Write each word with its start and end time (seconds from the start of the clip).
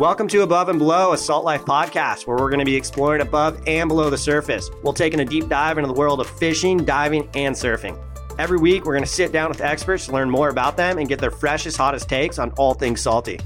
Welcome 0.00 0.28
to 0.28 0.40
Above 0.40 0.70
and 0.70 0.78
Below, 0.78 1.12
a 1.12 1.18
Salt 1.18 1.44
Life 1.44 1.66
podcast 1.66 2.26
where 2.26 2.38
we're 2.38 2.48
going 2.48 2.60
to 2.60 2.64
be 2.64 2.74
exploring 2.74 3.20
above 3.20 3.62
and 3.66 3.86
below 3.86 4.08
the 4.08 4.16
surface. 4.16 4.70
We'll 4.82 4.94
take 4.94 5.12
in 5.12 5.20
a 5.20 5.26
deep 5.26 5.46
dive 5.50 5.76
into 5.76 5.88
the 5.88 5.92
world 5.92 6.20
of 6.20 6.26
fishing, 6.26 6.86
diving, 6.86 7.28
and 7.34 7.54
surfing. 7.54 8.02
Every 8.38 8.56
week, 8.56 8.86
we're 8.86 8.94
going 8.94 9.04
to 9.04 9.10
sit 9.10 9.30
down 9.30 9.50
with 9.50 9.60
experts 9.60 10.06
to 10.06 10.12
learn 10.12 10.30
more 10.30 10.48
about 10.48 10.78
them 10.78 10.96
and 10.96 11.06
get 11.06 11.18
their 11.18 11.30
freshest, 11.30 11.76
hottest 11.76 12.08
takes 12.08 12.38
on 12.38 12.50
all 12.52 12.72
things 12.72 13.02
salty. 13.02 13.40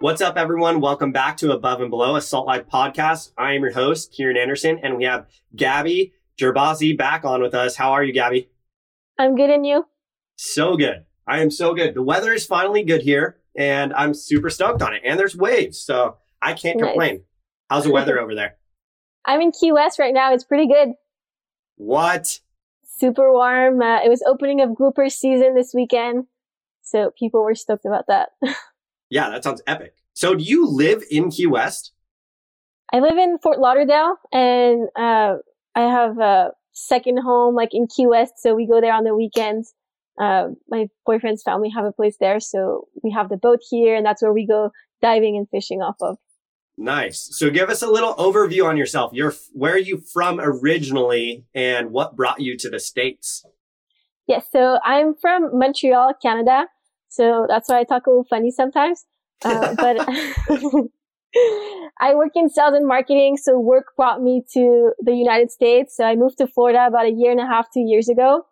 What's 0.00 0.20
up, 0.20 0.36
everyone? 0.36 0.80
Welcome 0.80 1.12
back 1.12 1.36
to 1.36 1.52
Above 1.52 1.80
and 1.80 1.90
Below, 1.90 2.16
a 2.16 2.20
Salt 2.20 2.48
Life 2.48 2.66
podcast. 2.66 3.30
I 3.38 3.52
am 3.52 3.62
your 3.62 3.72
host, 3.72 4.12
Kieran 4.12 4.36
Anderson, 4.36 4.80
and 4.82 4.96
we 4.96 5.04
have 5.04 5.28
Gabby 5.54 6.12
Gerbasi 6.40 6.98
back 6.98 7.24
on 7.24 7.40
with 7.40 7.54
us. 7.54 7.76
How 7.76 7.92
are 7.92 8.02
you, 8.02 8.12
Gabby? 8.12 8.50
I'm 9.16 9.36
good, 9.36 9.50
and 9.50 9.64
you? 9.64 9.86
So 10.34 10.76
good. 10.76 11.04
I 11.26 11.40
am 11.40 11.50
so 11.50 11.74
good. 11.74 11.94
The 11.94 12.02
weather 12.02 12.32
is 12.32 12.46
finally 12.46 12.82
good 12.82 13.02
here, 13.02 13.38
and 13.56 13.92
I'm 13.94 14.14
super 14.14 14.50
stoked 14.50 14.82
on 14.82 14.94
it. 14.94 15.02
And 15.04 15.18
there's 15.18 15.36
waves, 15.36 15.80
so 15.80 16.16
I 16.42 16.54
can't 16.54 16.78
nice. 16.78 16.90
complain. 16.90 17.22
How's 17.68 17.84
the 17.84 17.92
weather 17.92 18.18
over 18.20 18.34
there? 18.34 18.56
I'm 19.26 19.40
in 19.40 19.52
Key 19.52 19.72
West 19.72 19.98
right 19.98 20.14
now. 20.14 20.32
It's 20.32 20.44
pretty 20.44 20.66
good. 20.66 20.90
What? 21.76 22.40
Super 22.84 23.32
warm. 23.32 23.80
Uh, 23.80 24.02
it 24.02 24.08
was 24.08 24.22
opening 24.26 24.60
of 24.60 24.74
grouper 24.74 25.08
season 25.08 25.54
this 25.54 25.72
weekend, 25.74 26.26
so 26.82 27.12
people 27.18 27.44
were 27.44 27.54
stoked 27.54 27.84
about 27.84 28.06
that. 28.08 28.30
yeah, 29.10 29.30
that 29.30 29.44
sounds 29.44 29.62
epic. 29.66 29.94
So, 30.14 30.34
do 30.34 30.42
you 30.42 30.66
live 30.66 31.02
in 31.10 31.30
Key 31.30 31.46
West? 31.46 31.92
I 32.92 32.98
live 32.98 33.16
in 33.16 33.38
Fort 33.38 33.60
Lauderdale, 33.60 34.16
and 34.32 34.88
uh, 34.96 35.36
I 35.74 35.82
have 35.82 36.18
a 36.18 36.50
second 36.72 37.18
home 37.18 37.54
like 37.54 37.70
in 37.72 37.86
Key 37.86 38.06
West, 38.06 38.34
so 38.38 38.54
we 38.54 38.66
go 38.66 38.80
there 38.80 38.92
on 38.92 39.04
the 39.04 39.14
weekends. 39.14 39.74
Uh, 40.18 40.48
my 40.68 40.88
boyfriend's 41.06 41.42
family 41.42 41.70
have 41.70 41.84
a 41.84 41.92
place 41.92 42.16
there, 42.20 42.40
so 42.40 42.88
we 43.02 43.10
have 43.10 43.28
the 43.28 43.36
boat 43.36 43.60
here, 43.70 43.94
and 43.94 44.04
that's 44.04 44.22
where 44.22 44.32
we 44.32 44.46
go 44.46 44.70
diving 45.00 45.36
and 45.36 45.48
fishing 45.50 45.80
off 45.80 45.96
of. 46.00 46.18
Nice. 46.76 47.28
So 47.32 47.50
give 47.50 47.68
us 47.68 47.82
a 47.82 47.86
little 47.86 48.14
overview 48.14 48.64
on 48.64 48.76
yourself. 48.76 49.12
You're 49.12 49.34
where 49.52 49.74
are 49.74 49.78
you 49.78 49.98
from 50.12 50.40
originally, 50.40 51.44
and 51.54 51.90
what 51.90 52.16
brought 52.16 52.40
you 52.40 52.56
to 52.58 52.70
the 52.70 52.80
states? 52.80 53.44
Yes, 54.26 54.46
so 54.50 54.78
I'm 54.84 55.14
from 55.20 55.58
Montreal, 55.58 56.14
Canada. 56.22 56.66
So 57.08 57.46
that's 57.48 57.68
why 57.68 57.80
I 57.80 57.84
talk 57.84 58.06
a 58.06 58.10
little 58.10 58.24
funny 58.24 58.50
sometimes. 58.50 59.04
Uh, 59.44 59.74
but 59.78 60.08
I 62.00 62.14
work 62.14 62.32
in 62.34 62.48
sales 62.48 62.74
and 62.74 62.86
marketing, 62.86 63.36
so 63.36 63.58
work 63.58 63.86
brought 63.96 64.22
me 64.22 64.42
to 64.54 64.92
the 65.00 65.14
United 65.14 65.50
States. 65.50 65.96
So 65.96 66.04
I 66.04 66.16
moved 66.16 66.38
to 66.38 66.46
Florida 66.46 66.86
about 66.86 67.06
a 67.06 67.10
year 67.10 67.30
and 67.30 67.40
a 67.40 67.46
half, 67.46 67.66
two 67.72 67.80
years 67.80 68.08
ago. 68.08 68.46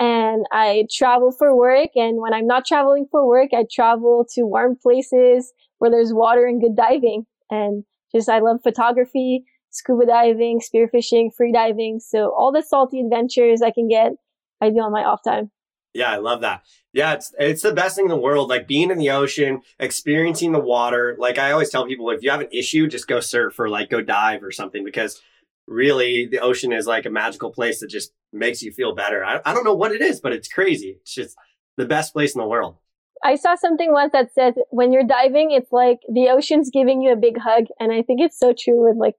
And 0.00 0.44
I 0.50 0.86
travel 0.90 1.30
for 1.30 1.56
work. 1.56 1.90
And 1.94 2.20
when 2.20 2.34
I'm 2.34 2.46
not 2.46 2.66
traveling 2.66 3.06
for 3.10 3.26
work, 3.26 3.50
I 3.54 3.64
travel 3.70 4.26
to 4.34 4.42
warm 4.42 4.76
places 4.76 5.52
where 5.78 5.90
there's 5.90 6.12
water 6.12 6.46
and 6.46 6.60
good 6.60 6.76
diving. 6.76 7.26
And 7.50 7.84
just, 8.12 8.28
I 8.28 8.40
love 8.40 8.60
photography, 8.62 9.44
scuba 9.70 10.06
diving, 10.06 10.60
spearfishing, 10.60 11.34
free 11.34 11.52
diving. 11.52 12.00
So 12.00 12.34
all 12.36 12.52
the 12.52 12.62
salty 12.62 13.00
adventures 13.00 13.62
I 13.62 13.70
can 13.70 13.88
get, 13.88 14.12
I 14.60 14.70
do 14.70 14.78
on 14.80 14.92
my 14.92 15.04
off 15.04 15.22
time. 15.22 15.50
Yeah, 15.94 16.10
I 16.10 16.16
love 16.16 16.40
that. 16.40 16.64
Yeah, 16.92 17.14
it's 17.14 17.32
it's 17.38 17.62
the 17.62 17.72
best 17.72 17.94
thing 17.94 18.06
in 18.06 18.10
the 18.10 18.16
world. 18.16 18.48
Like 18.48 18.66
being 18.66 18.90
in 18.90 18.98
the 18.98 19.10
ocean, 19.10 19.62
experiencing 19.78 20.50
the 20.50 20.58
water. 20.58 21.16
Like 21.20 21.38
I 21.38 21.52
always 21.52 21.70
tell 21.70 21.86
people, 21.86 22.10
if 22.10 22.22
you 22.22 22.30
have 22.30 22.40
an 22.40 22.48
issue, 22.50 22.88
just 22.88 23.06
go 23.06 23.20
surf 23.20 23.58
or 23.60 23.68
like 23.68 23.90
go 23.90 24.00
dive 24.00 24.42
or 24.42 24.50
something 24.50 24.84
because 24.84 25.22
really 25.66 26.26
the 26.26 26.40
ocean 26.40 26.72
is 26.72 26.86
like 26.86 27.06
a 27.06 27.10
magical 27.10 27.50
place 27.50 27.80
that 27.80 27.90
just 27.90 28.12
makes 28.32 28.62
you 28.62 28.72
feel 28.72 28.94
better. 28.94 29.24
I, 29.24 29.40
I 29.44 29.54
don't 29.54 29.64
know 29.64 29.74
what 29.74 29.92
it 29.92 30.02
is, 30.02 30.20
but 30.20 30.32
it's 30.32 30.48
crazy. 30.48 30.98
It's 31.00 31.14
just 31.14 31.36
the 31.76 31.86
best 31.86 32.12
place 32.12 32.34
in 32.34 32.40
the 32.40 32.46
world. 32.46 32.76
I 33.22 33.36
saw 33.36 33.54
something 33.54 33.90
once 33.92 34.12
that 34.12 34.34
said 34.34 34.54
when 34.70 34.92
you're 34.92 35.06
diving, 35.06 35.50
it's 35.50 35.72
like 35.72 36.00
the 36.12 36.28
ocean's 36.28 36.70
giving 36.70 37.00
you 37.00 37.12
a 37.12 37.16
big 37.16 37.38
hug. 37.38 37.64
And 37.80 37.90
I 37.92 38.02
think 38.02 38.20
it's 38.20 38.38
so 38.38 38.52
true 38.52 38.86
with 38.86 38.96
like 38.98 39.14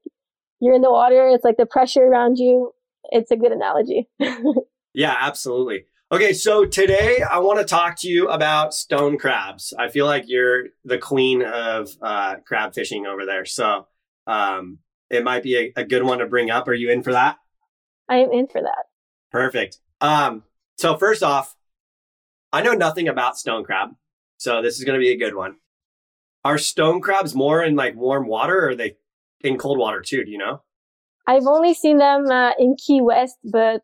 you're 0.60 0.74
in 0.74 0.82
the 0.82 0.90
water, 0.90 1.28
it's 1.28 1.44
like 1.44 1.56
the 1.56 1.66
pressure 1.66 2.04
around 2.04 2.38
you. 2.38 2.72
It's 3.10 3.30
a 3.30 3.36
good 3.36 3.52
analogy. 3.52 4.08
yeah, 4.94 5.16
absolutely. 5.18 5.86
Okay, 6.12 6.32
so 6.32 6.64
today 6.64 7.20
I 7.28 7.38
want 7.38 7.58
to 7.58 7.64
talk 7.64 7.96
to 8.00 8.08
you 8.08 8.28
about 8.28 8.72
stone 8.72 9.18
crabs. 9.18 9.74
I 9.76 9.88
feel 9.88 10.06
like 10.06 10.24
you're 10.26 10.66
the 10.84 10.98
queen 10.98 11.42
of 11.42 11.90
uh, 12.00 12.36
crab 12.46 12.74
fishing 12.74 13.06
over 13.06 13.26
there. 13.26 13.44
So 13.44 13.88
um, 14.28 14.78
it 15.10 15.24
might 15.24 15.42
be 15.42 15.56
a, 15.56 15.80
a, 15.80 15.84
good 15.84 16.02
one 16.02 16.18
to 16.18 16.26
bring 16.26 16.50
up. 16.50 16.68
Are 16.68 16.74
you 16.74 16.90
in 16.90 17.02
for 17.02 17.12
that? 17.12 17.38
I 18.08 18.16
am 18.16 18.32
in 18.32 18.46
for 18.46 18.60
that. 18.60 18.84
Perfect. 19.30 19.78
Um, 20.00 20.44
so 20.76 20.96
first 20.96 21.22
off, 21.22 21.54
I 22.52 22.62
know 22.62 22.72
nothing 22.72 23.08
about 23.08 23.38
stone 23.38 23.64
crab, 23.64 23.90
so 24.36 24.62
this 24.62 24.78
is 24.78 24.84
going 24.84 24.98
to 24.98 25.04
be 25.04 25.12
a 25.12 25.16
good 25.16 25.34
one. 25.34 25.56
Are 26.44 26.58
stone 26.58 27.00
crabs 27.00 27.34
more 27.34 27.62
in 27.62 27.76
like 27.76 27.96
warm 27.96 28.26
water, 28.26 28.58
or 28.58 28.68
are 28.70 28.76
they 28.76 28.96
in 29.42 29.58
cold 29.58 29.78
water 29.78 30.00
too? 30.00 30.24
Do 30.24 30.30
you 30.30 30.38
know? 30.38 30.62
I've 31.26 31.46
only 31.46 31.74
seen 31.74 31.98
them 31.98 32.26
uh, 32.30 32.52
in 32.58 32.76
Key 32.76 33.00
West, 33.00 33.36
but 33.44 33.82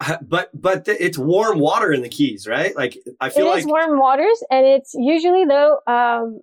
but 0.22 0.50
but 0.54 0.86
it's 0.86 1.18
warm 1.18 1.58
water 1.58 1.92
in 1.92 2.02
the 2.02 2.08
Keys, 2.08 2.46
right? 2.46 2.74
Like 2.76 2.96
I 3.20 3.30
feel 3.30 3.46
it 3.46 3.50
like 3.50 3.66
warm 3.66 3.98
waters, 3.98 4.42
and 4.50 4.66
it's 4.66 4.94
usually 4.94 5.44
though. 5.44 5.80
Um, 5.86 6.40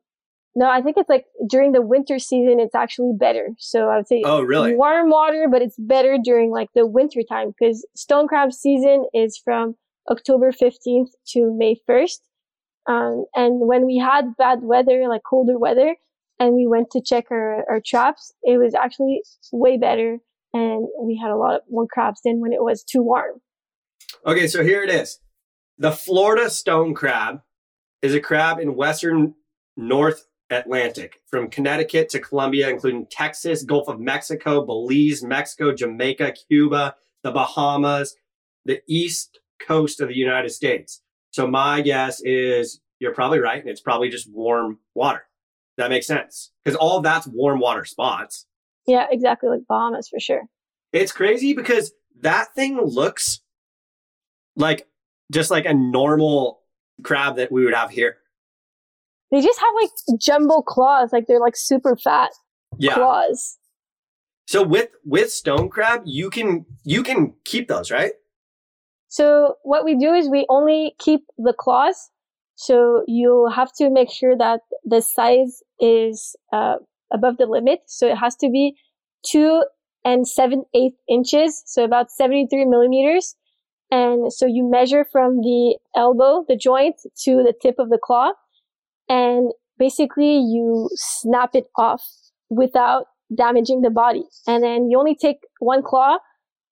no, 0.57 0.67
I 0.67 0.81
think 0.81 0.97
it's 0.97 1.07
like 1.07 1.25
during 1.47 1.71
the 1.71 1.83
winter 1.83 2.17
season, 2.17 2.59
it's 2.59 2.73
actually 2.73 3.11
better. 3.15 3.49
So 3.59 3.89
I 3.89 3.97
would 3.97 4.07
say, 4.07 4.23
oh, 4.25 4.41
really? 4.41 4.75
Warm 4.75 5.11
water, 5.11 5.45
but 5.51 5.61
it's 5.61 5.75
better 5.77 6.17
during 6.21 6.49
like 6.49 6.69
the 6.73 6.87
winter 6.87 7.21
time 7.29 7.51
because 7.51 7.85
stone 7.95 8.27
crab 8.27 8.51
season 8.51 9.05
is 9.13 9.37
from 9.37 9.75
October 10.09 10.51
15th 10.51 11.09
to 11.27 11.55
May 11.55 11.75
1st. 11.87 12.17
Um, 12.89 13.25
and 13.35 13.67
when 13.67 13.85
we 13.85 13.99
had 13.99 14.35
bad 14.35 14.61
weather, 14.63 15.05
like 15.07 15.21
colder 15.29 15.59
weather, 15.59 15.95
and 16.39 16.55
we 16.55 16.65
went 16.65 16.89
to 16.89 17.03
check 17.05 17.25
our, 17.29 17.63
our 17.69 17.79
traps, 17.85 18.33
it 18.41 18.57
was 18.57 18.73
actually 18.73 19.21
way 19.51 19.77
better. 19.77 20.17
And 20.53 20.87
we 20.99 21.19
had 21.21 21.29
a 21.29 21.37
lot 21.37 21.53
of 21.53 21.61
more 21.69 21.85
crabs 21.85 22.21
than 22.25 22.41
when 22.41 22.51
it 22.51 22.63
was 22.63 22.83
too 22.83 23.03
warm. 23.03 23.41
Okay, 24.25 24.47
so 24.47 24.63
here 24.63 24.81
it 24.81 24.89
is. 24.89 25.19
The 25.77 25.91
Florida 25.91 26.49
stone 26.49 26.95
crab 26.95 27.43
is 28.01 28.15
a 28.15 28.19
crab 28.19 28.57
in 28.57 28.75
western 28.75 29.35
North 29.75 30.25
Atlantic, 30.49 31.21
from 31.27 31.49
Connecticut 31.49 32.09
to 32.09 32.19
Colombia, 32.19 32.69
including 32.69 33.05
Texas, 33.07 33.63
Gulf 33.63 33.87
of 33.87 33.99
Mexico, 33.99 34.65
Belize, 34.65 35.23
Mexico, 35.23 35.73
Jamaica, 35.73 36.33
Cuba, 36.47 36.95
the 37.23 37.31
Bahamas, 37.31 38.15
the 38.65 38.81
east 38.87 39.39
coast 39.59 40.01
of 40.01 40.09
the 40.09 40.15
United 40.15 40.49
States. 40.49 41.01
So 41.31 41.47
my 41.47 41.81
guess 41.81 42.21
is 42.21 42.79
you're 42.99 43.13
probably 43.13 43.39
right, 43.39 43.59
and 43.59 43.69
it's 43.69 43.81
probably 43.81 44.09
just 44.09 44.31
warm 44.31 44.79
water. 44.95 45.23
That 45.77 45.89
makes 45.89 46.07
sense 46.07 46.51
because 46.63 46.75
all 46.77 47.01
that's 47.01 47.27
warm 47.27 47.59
water 47.59 47.85
spots. 47.85 48.47
Yeah, 48.87 49.05
exactly, 49.11 49.49
like 49.49 49.67
Bahamas 49.67 50.09
for 50.09 50.19
sure. 50.19 50.43
It's 50.93 51.11
crazy 51.11 51.53
because 51.53 51.91
that 52.21 52.55
thing 52.55 52.79
looks 52.81 53.41
like 54.55 54.87
just 55.31 55.51
like 55.51 55.65
a 55.65 55.73
normal 55.73 56.61
crab 57.03 57.35
that 57.35 57.51
we 57.51 57.63
would 57.65 57.75
have 57.75 57.91
here. 57.91 58.17
They 59.31 59.41
just 59.41 59.59
have 59.59 59.73
like 59.81 60.19
jumbo 60.19 60.61
claws, 60.61 61.11
like 61.11 61.27
they're 61.27 61.39
like 61.39 61.57
super 61.57 61.95
fat 61.95 62.31
yeah. 62.77 62.93
claws. 62.93 63.57
So 64.45 64.63
with 64.63 64.89
with 65.03 65.31
stone 65.31 65.69
crab, 65.69 66.03
you 66.05 66.29
can 66.29 66.65
you 66.83 67.03
can 67.03 67.33
keep 67.43 67.67
those, 67.67 67.91
right? 67.91 68.13
So 69.09 69.55
what 69.63 69.83
we 69.83 69.95
do 69.95 70.13
is 70.13 70.29
we 70.29 70.45
only 70.49 70.95
keep 70.99 71.21
the 71.37 71.53
claws. 71.53 72.09
So 72.55 73.03
you 73.07 73.49
have 73.53 73.71
to 73.73 73.89
make 73.89 74.09
sure 74.09 74.35
that 74.37 74.61
the 74.83 75.01
size 75.01 75.61
is 75.79 76.35
uh, 76.51 76.75
above 77.11 77.37
the 77.37 77.45
limit. 77.45 77.81
So 77.85 78.07
it 78.07 78.17
has 78.17 78.35
to 78.37 78.49
be 78.49 78.75
two 79.23 79.63
and 80.03 80.27
seven 80.27 80.63
eighth 80.73 80.97
inches, 81.09 81.61
so 81.65 81.83
about 81.83 82.11
73 82.11 82.65
millimeters. 82.65 83.35
And 83.91 84.31
so 84.31 84.45
you 84.45 84.69
measure 84.69 85.05
from 85.05 85.37
the 85.37 85.77
elbow, 85.95 86.45
the 86.47 86.57
joint, 86.57 86.95
to 87.23 87.43
the 87.43 87.53
tip 87.61 87.75
of 87.79 87.89
the 87.89 87.99
claw. 88.01 88.31
And 89.09 89.51
basically 89.77 90.37
you 90.37 90.89
snap 90.95 91.51
it 91.53 91.65
off 91.75 92.03
without 92.49 93.05
damaging 93.35 93.81
the 93.81 93.89
body. 93.89 94.23
And 94.47 94.63
then 94.63 94.89
you 94.89 94.97
only 94.97 95.15
take 95.15 95.37
one 95.59 95.83
claw, 95.83 96.17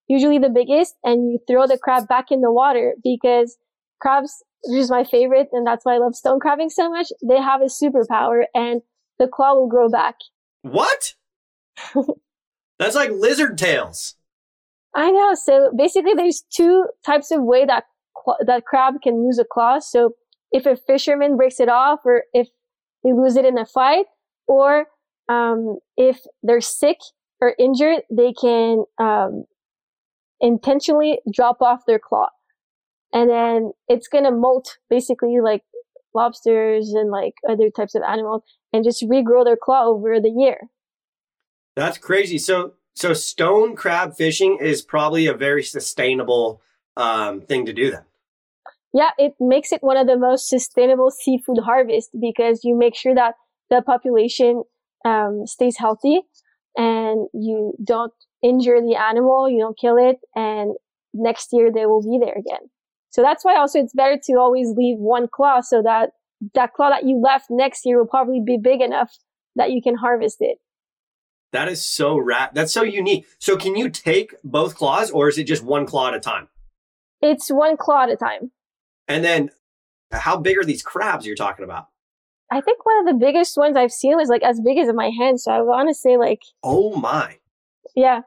usually 0.08 0.40
the 0.40 0.50
biggest, 0.50 0.96
and 1.04 1.32
you 1.32 1.40
throw 1.48 1.68
the 1.68 1.78
crab 1.78 2.08
back 2.08 2.32
in 2.32 2.42
the 2.42 2.52
water 2.52 2.96
because 3.04 3.58
crabs, 4.00 4.44
which 4.66 4.80
is 4.80 4.90
my 4.90 5.04
favorite, 5.04 5.50
and 5.52 5.66
that's 5.66 5.86
why 5.86 5.96
I 5.96 5.98
love 5.98 6.16
stone 6.16 6.40
crabbing 6.40 6.70
so 6.70 6.90
much, 6.90 7.08
they 7.24 7.40
have 7.42 7.62
a 7.62 7.66
superpower 7.66 8.44
and 8.54 8.82
the 9.20 9.28
claw 9.28 9.54
will 9.54 9.68
grow 9.68 9.90
back. 9.90 10.16
What? 10.62 11.14
that's 12.80 12.96
like 12.96 13.12
lizard 13.12 13.58
tails. 13.58 14.16
I 14.94 15.12
know. 15.12 15.34
So 15.36 15.72
basically, 15.76 16.14
there's 16.14 16.44
two 16.50 16.86
types 17.06 17.30
of 17.32 17.44
way 17.44 17.66
that 17.66 17.84
that 18.46 18.66
crab 18.66 19.02
can 19.04 19.26
lose 19.26 19.38
a 19.38 19.46
claw. 19.46 19.80
So 19.80 20.16
if 20.56 20.66
a 20.66 20.78
fisherman 20.78 21.36
breaks 21.36 21.60
it 21.60 21.68
off, 21.68 22.00
or 22.06 22.24
if 22.34 22.48
they 23.04 23.12
lose 23.12 23.36
it 23.36 23.44
in 23.44 23.58
a 23.58 23.66
fight, 23.66 24.06
or 24.48 24.86
um, 25.28 25.80
if 25.98 26.22
they're 26.44 26.62
sick 26.62 26.98
or 27.42 27.54
injured, 27.60 28.04
they 28.10 28.32
can 28.32 28.86
um, 28.98 29.44
intentionally 30.40 31.20
drop 31.32 31.62
off 31.62 31.82
their 31.86 32.00
claw, 32.00 32.30
and 33.12 33.30
then 33.30 33.74
it's 33.90 34.08
gonna 34.08 34.32
molt 34.32 34.78
basically 34.90 35.42
like 35.44 35.64
lobsters 36.14 36.94
and 36.94 37.12
like 37.12 37.34
other 37.50 37.70
types 37.70 37.94
of 37.94 38.02
animals 38.02 38.42
and 38.72 38.86
just 38.86 39.04
regrow 39.04 39.44
their 39.44 39.58
claw 39.62 39.86
over 39.86 40.22
the 40.22 40.30
year. 40.30 40.70
That's 41.76 41.98
crazy. 41.98 42.38
So 42.38 42.76
so 42.94 43.12
stone 43.12 43.76
crab 43.76 44.16
fishing 44.16 44.60
is 44.62 44.82
probably 44.82 45.28
a 45.28 45.34
very 45.34 45.64
sustainable 45.64 46.62
um, 46.96 47.42
thing 47.42 47.66
to 47.66 47.74
do 47.74 47.92
then. 47.92 48.04
Yeah, 48.96 49.10
it 49.18 49.34
makes 49.42 49.74
it 49.74 49.84
one 49.84 49.98
of 49.98 50.08
the 50.08 50.18
most 50.18 50.48
sustainable 50.48 51.12
seafood 51.12 51.58
harvest 51.66 52.12
because 52.18 52.64
you 52.64 52.78
make 52.78 52.96
sure 52.96 53.14
that 53.14 53.34
the 53.70 53.82
population 53.82 54.64
um, 55.04 55.46
stays 55.46 55.76
healthy 55.78 56.22
and 56.78 57.28
you 57.34 57.74
don't 57.84 58.14
injure 58.42 58.80
the 58.80 58.96
animal, 58.96 59.50
you 59.50 59.60
don't 59.60 59.78
kill 59.78 59.98
it, 59.98 60.20
and 60.34 60.76
next 61.14 61.50
year 61.52 61.74
they 61.74 61.86
will 61.86 62.02
be 62.02 62.18
there 62.24 62.36
again. 62.36 62.70
So 63.10 63.22
that's 63.22 63.44
why 63.44 63.58
also 63.58 63.80
it's 63.80 63.94
better 63.94 64.18
to 64.28 64.34
always 64.40 64.70
leave 64.78 64.98
one 64.98 65.28
claw 65.28 65.60
so 65.60 65.82
that 65.82 66.12
that 66.54 66.72
claw 66.72 66.90
that 66.90 67.04
you 67.04 67.20
left 67.20 67.48
next 67.50 67.86
year 67.86 67.98
will 67.98 68.08
probably 68.08 68.42
be 68.46 68.58
big 68.58 68.80
enough 68.80 69.14
that 69.58 69.72
you 69.72 69.82
can 69.82 69.96
harvest 69.96 70.38
it. 70.40 70.60
That 71.52 71.68
is 71.68 71.84
so 71.84 72.18
rad. 72.18 72.52
That's 72.54 72.72
so 72.72 72.84
unique. 72.84 73.26
So 73.40 73.58
can 73.58 73.76
you 73.76 73.90
take 73.90 74.36
both 74.42 74.76
claws 74.76 75.12
or 75.12 75.28
is 75.28 75.38
it 75.38 75.44
just 75.44 75.66
one 75.66 75.86
claw 75.86 76.08
at 76.08 76.14
a 76.14 76.20
time? 76.22 76.48
It's 77.22 77.50
one 77.50 77.76
claw 77.76 78.04
at 78.04 78.10
a 78.10 78.16
time. 78.16 78.52
And 79.08 79.24
then 79.24 79.52
how 80.12 80.38
big 80.38 80.58
are 80.58 80.64
these 80.64 80.82
crabs 80.82 81.26
you're 81.26 81.36
talking 81.36 81.66
about? 81.66 81.88
I 82.52 82.62
think 82.62 82.86
one 82.86 83.00
of 83.00 83.06
the 83.06 83.26
biggest 83.26 83.58
ones 83.58 83.76
I've 83.76 83.92
seen 83.92 84.16
was 84.16 84.30
like 84.30 84.44
as 84.44 84.60
big 84.62 84.78
as 84.78 84.94
my 84.94 85.10
hand. 85.10 85.42
So 85.42 85.52
I 85.52 85.62
want 85.62 85.90
to 85.90 85.96
say 85.96 86.18
like, 86.18 86.42
oh 86.64 86.96
my. 86.96 87.38
Yeah. 87.96 88.22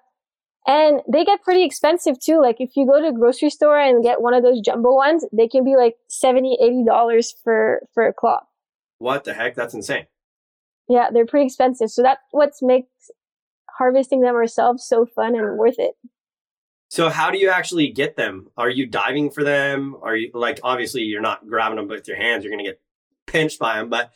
And 0.67 1.01
they 1.11 1.25
get 1.25 1.43
pretty 1.43 1.65
expensive 1.65 2.19
too. 2.19 2.41
Like 2.43 2.57
if 2.59 2.77
you 2.77 2.87
go 2.87 3.01
to 3.01 3.09
a 3.09 3.13
grocery 3.13 3.51
store 3.51 3.79
and 3.79 4.03
get 4.03 4.21
one 4.21 4.35
of 4.35 4.43
those 4.43 4.61
jumbo 4.61 4.95
ones, 4.95 5.25
they 5.33 5.49
can 5.49 5.65
be 5.65 5.77
like 5.77 5.95
70 6.09 6.59
$80 6.61 7.27
for, 7.43 7.81
for 7.95 8.07
a 8.07 8.13
claw. 8.13 8.41
What 8.99 9.25
the 9.25 9.35
heck? 9.35 9.55
That's 9.55 9.75
insane. 9.75 10.07
Yeah, 10.89 11.09
they're 11.13 11.27
pretty 11.27 11.47
expensive. 11.47 11.91
So 11.91 12.03
that's 12.03 12.21
what 12.33 12.53
makes 12.61 12.89
harvesting 13.79 14.21
them 14.21 14.35
ourselves 14.35 14.85
so 14.85 15.07
fun 15.07 15.37
and 15.37 15.57
worth 15.57 15.79
it. 15.79 15.95
So 16.99 17.11
how 17.11 17.31
do 17.31 17.39
you 17.39 17.49
actually 17.49 17.93
get 17.93 18.17
them? 18.17 18.51
Are 18.57 18.69
you 18.69 18.85
diving 18.85 19.31
for 19.31 19.45
them? 19.45 19.95
Are 20.03 20.17
you 20.17 20.33
like 20.35 20.59
obviously 20.65 21.03
you're 21.03 21.21
not 21.21 21.47
grabbing 21.47 21.77
them 21.77 21.87
with 21.87 22.09
your 22.09 22.17
hands, 22.17 22.43
you're 22.43 22.51
going 22.51 22.65
to 22.65 22.69
get 22.69 22.81
pinched 23.25 23.61
by 23.61 23.77
them, 23.77 23.89
but 23.89 24.11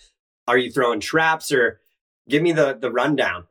are 0.49 0.59
you 0.59 0.69
throwing 0.69 0.99
traps 0.99 1.53
or 1.53 1.81
give 2.29 2.43
me 2.43 2.51
the 2.51 2.77
the 2.77 2.91
rundown? 2.91 3.45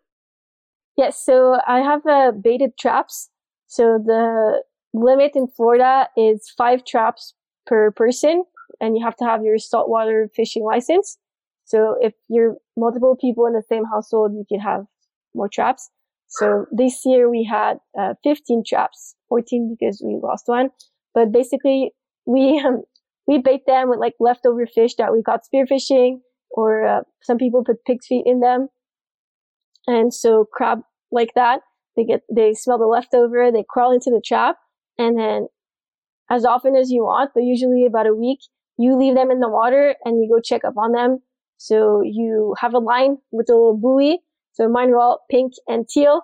Yes, 0.97 1.25
so 1.25 1.61
I 1.65 1.79
have 1.79 2.05
uh, 2.05 2.33
baited 2.33 2.77
traps. 2.77 3.29
So 3.67 4.03
the 4.05 4.63
limit 4.93 5.31
in 5.35 5.47
Florida 5.47 6.09
is 6.17 6.53
5 6.57 6.83
traps 6.83 7.33
per 7.65 7.89
person 7.91 8.43
and 8.81 8.97
you 8.97 9.05
have 9.05 9.15
to 9.15 9.23
have 9.23 9.45
your 9.45 9.59
saltwater 9.59 10.29
fishing 10.35 10.65
license. 10.65 11.17
So 11.63 11.95
if 12.01 12.11
you're 12.27 12.57
multiple 12.75 13.15
people 13.15 13.45
in 13.45 13.53
the 13.53 13.63
same 13.63 13.85
household, 13.85 14.33
you 14.33 14.43
can 14.49 14.59
have 14.59 14.87
more 15.33 15.47
traps. 15.47 15.89
So 16.31 16.65
this 16.71 17.01
year 17.05 17.29
we 17.29 17.43
had 17.43 17.77
uh, 17.99 18.13
15 18.23 18.63
traps, 18.65 19.15
14 19.27 19.75
because 19.77 20.01
we 20.03 20.17
lost 20.21 20.45
one. 20.47 20.69
But 21.13 21.31
basically, 21.31 21.91
we 22.25 22.57
um, 22.65 22.83
we 23.27 23.37
bait 23.37 23.61
them 23.67 23.89
with 23.89 23.99
like 23.99 24.13
leftover 24.19 24.65
fish 24.65 24.95
that 24.95 25.11
we 25.11 25.21
caught 25.21 25.41
spearfishing, 25.43 26.21
or 26.49 26.87
uh, 26.87 27.01
some 27.21 27.37
people 27.37 27.65
put 27.65 27.83
pig's 27.85 28.07
feet 28.07 28.23
in 28.25 28.39
them. 28.39 28.69
And 29.87 30.13
so 30.13 30.45
crab 30.53 30.79
like 31.11 31.33
that, 31.35 31.61
they 31.97 32.05
get 32.05 32.21
they 32.33 32.53
smell 32.53 32.77
the 32.77 32.85
leftover, 32.85 33.51
they 33.51 33.65
crawl 33.67 33.91
into 33.91 34.09
the 34.09 34.21
trap, 34.25 34.55
and 34.97 35.19
then 35.19 35.47
as 36.29 36.45
often 36.45 36.77
as 36.77 36.91
you 36.91 37.03
want, 37.03 37.31
but 37.35 37.43
usually 37.43 37.85
about 37.85 38.07
a 38.07 38.15
week, 38.15 38.39
you 38.77 38.97
leave 38.97 39.15
them 39.15 39.31
in 39.31 39.41
the 39.41 39.49
water 39.49 39.95
and 40.05 40.23
you 40.23 40.29
go 40.33 40.39
check 40.39 40.63
up 40.63 40.77
on 40.77 40.93
them. 40.93 41.19
So 41.57 42.01
you 42.05 42.55
have 42.57 42.73
a 42.73 42.79
line 42.79 43.17
with 43.31 43.49
a 43.49 43.53
little 43.53 43.77
buoy 43.77 44.19
so 44.53 44.67
mine 44.67 44.89
are 44.89 44.99
all 44.99 45.21
pink 45.29 45.53
and 45.67 45.87
teal 45.87 46.21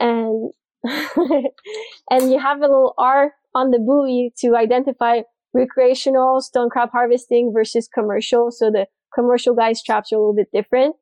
and, 0.00 0.50
and 0.84 2.30
you 2.30 2.38
have 2.38 2.58
a 2.58 2.62
little 2.62 2.94
R 2.98 3.32
on 3.54 3.70
the 3.70 3.78
buoy 3.78 4.32
to 4.38 4.56
identify 4.56 5.22
recreational 5.52 6.40
stone 6.40 6.68
crab 6.68 6.90
harvesting 6.92 7.52
versus 7.52 7.88
commercial. 7.92 8.50
So 8.50 8.70
the 8.70 8.86
commercial 9.14 9.54
guys 9.54 9.82
traps 9.82 10.12
are 10.12 10.16
a 10.16 10.18
little 10.18 10.34
bit 10.34 10.48
different. 10.52 10.96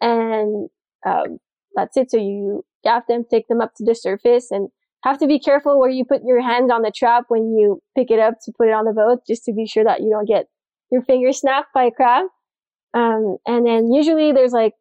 And, 0.00 0.68
um, 1.06 1.38
that's 1.74 1.96
it. 1.96 2.10
So 2.10 2.18
you 2.18 2.64
gaff 2.84 3.06
them, 3.08 3.24
take 3.28 3.48
them 3.48 3.60
up 3.60 3.74
to 3.76 3.84
the 3.84 3.94
surface 3.94 4.50
and 4.50 4.68
have 5.02 5.18
to 5.18 5.26
be 5.26 5.38
careful 5.38 5.78
where 5.78 5.90
you 5.90 6.04
put 6.04 6.22
your 6.24 6.40
hand 6.40 6.70
on 6.70 6.82
the 6.82 6.92
trap 6.94 7.24
when 7.28 7.54
you 7.56 7.82
pick 7.96 8.10
it 8.10 8.18
up 8.18 8.34
to 8.44 8.52
put 8.56 8.68
it 8.68 8.72
on 8.72 8.84
the 8.84 8.92
boat, 8.92 9.20
just 9.26 9.44
to 9.44 9.52
be 9.52 9.66
sure 9.66 9.84
that 9.84 10.00
you 10.00 10.10
don't 10.10 10.28
get 10.28 10.46
your 10.90 11.02
finger 11.02 11.32
snapped 11.32 11.72
by 11.74 11.84
a 11.84 11.90
crab. 11.90 12.26
Um, 12.94 13.38
and 13.46 13.66
then 13.66 13.92
usually 13.92 14.32
there's 14.32 14.52
like 14.52 14.74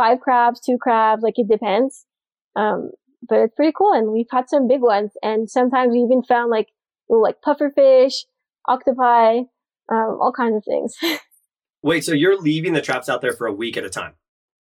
five 0.00 0.20
crabs, 0.20 0.60
two 0.60 0.78
crabs, 0.78 1.22
like 1.22 1.38
it 1.38 1.48
depends. 1.48 2.06
Um, 2.56 2.90
but 3.28 3.40
it's 3.40 3.54
pretty 3.54 3.72
cool. 3.76 3.92
And 3.92 4.12
we've 4.12 4.30
had 4.30 4.48
some 4.48 4.66
big 4.66 4.80
ones. 4.80 5.12
And 5.22 5.50
sometimes 5.50 5.92
we 5.92 5.98
even 5.98 6.22
found 6.22 6.50
like 6.50 6.68
little 7.08 7.22
like 7.22 7.42
puffer 7.42 7.70
fish, 7.70 8.24
octopi, 8.66 9.40
um, 9.92 10.18
all 10.20 10.32
kinds 10.34 10.56
of 10.56 10.64
things. 10.64 10.94
Wait, 11.82 12.04
so 12.04 12.12
you're 12.12 12.40
leaving 12.40 12.72
the 12.72 12.80
traps 12.80 13.08
out 13.08 13.20
there 13.20 13.32
for 13.32 13.46
a 13.46 13.52
week 13.52 13.76
at 13.76 13.84
a 13.84 13.90
time? 13.90 14.14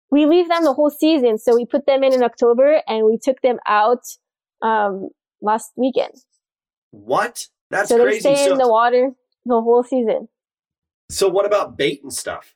We 0.10 0.26
leave 0.26 0.48
them 0.48 0.64
the 0.64 0.74
whole 0.74 0.90
season. 0.90 1.38
So 1.38 1.54
we 1.56 1.66
put 1.66 1.86
them 1.86 2.04
in 2.04 2.14
in 2.14 2.24
October 2.24 2.82
and 2.88 3.06
we 3.06 3.18
took 3.22 3.42
them 3.42 3.58
out 3.68 4.04
um, 4.62 5.10
last 5.42 5.72
weekend. 5.76 6.14
What? 6.92 7.48
That's 7.72 7.90
so 7.90 8.02
crazy. 8.02 8.30
they 8.30 8.36
stay 8.36 8.46
so, 8.46 8.54
in 8.54 8.58
the 8.58 8.70
water 8.70 9.12
the 9.46 9.62
whole 9.62 9.84
season. 9.84 10.30
So 11.10 11.28
what 11.28 11.46
about 11.46 11.78
bait 11.78 12.02
and 12.04 12.14
stuff? 12.14 12.56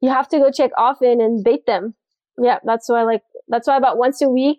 You 0.00 0.10
have 0.10 0.28
to 0.28 0.38
go 0.38 0.50
check 0.50 0.70
often 0.76 1.20
and 1.20 1.44
bait 1.44 1.66
them 1.66 1.94
yeah, 2.38 2.58
that's 2.64 2.88
why 2.88 3.02
like 3.02 3.22
that's 3.48 3.66
why 3.66 3.76
about 3.76 3.98
once 3.98 4.20
a 4.22 4.28
week 4.28 4.58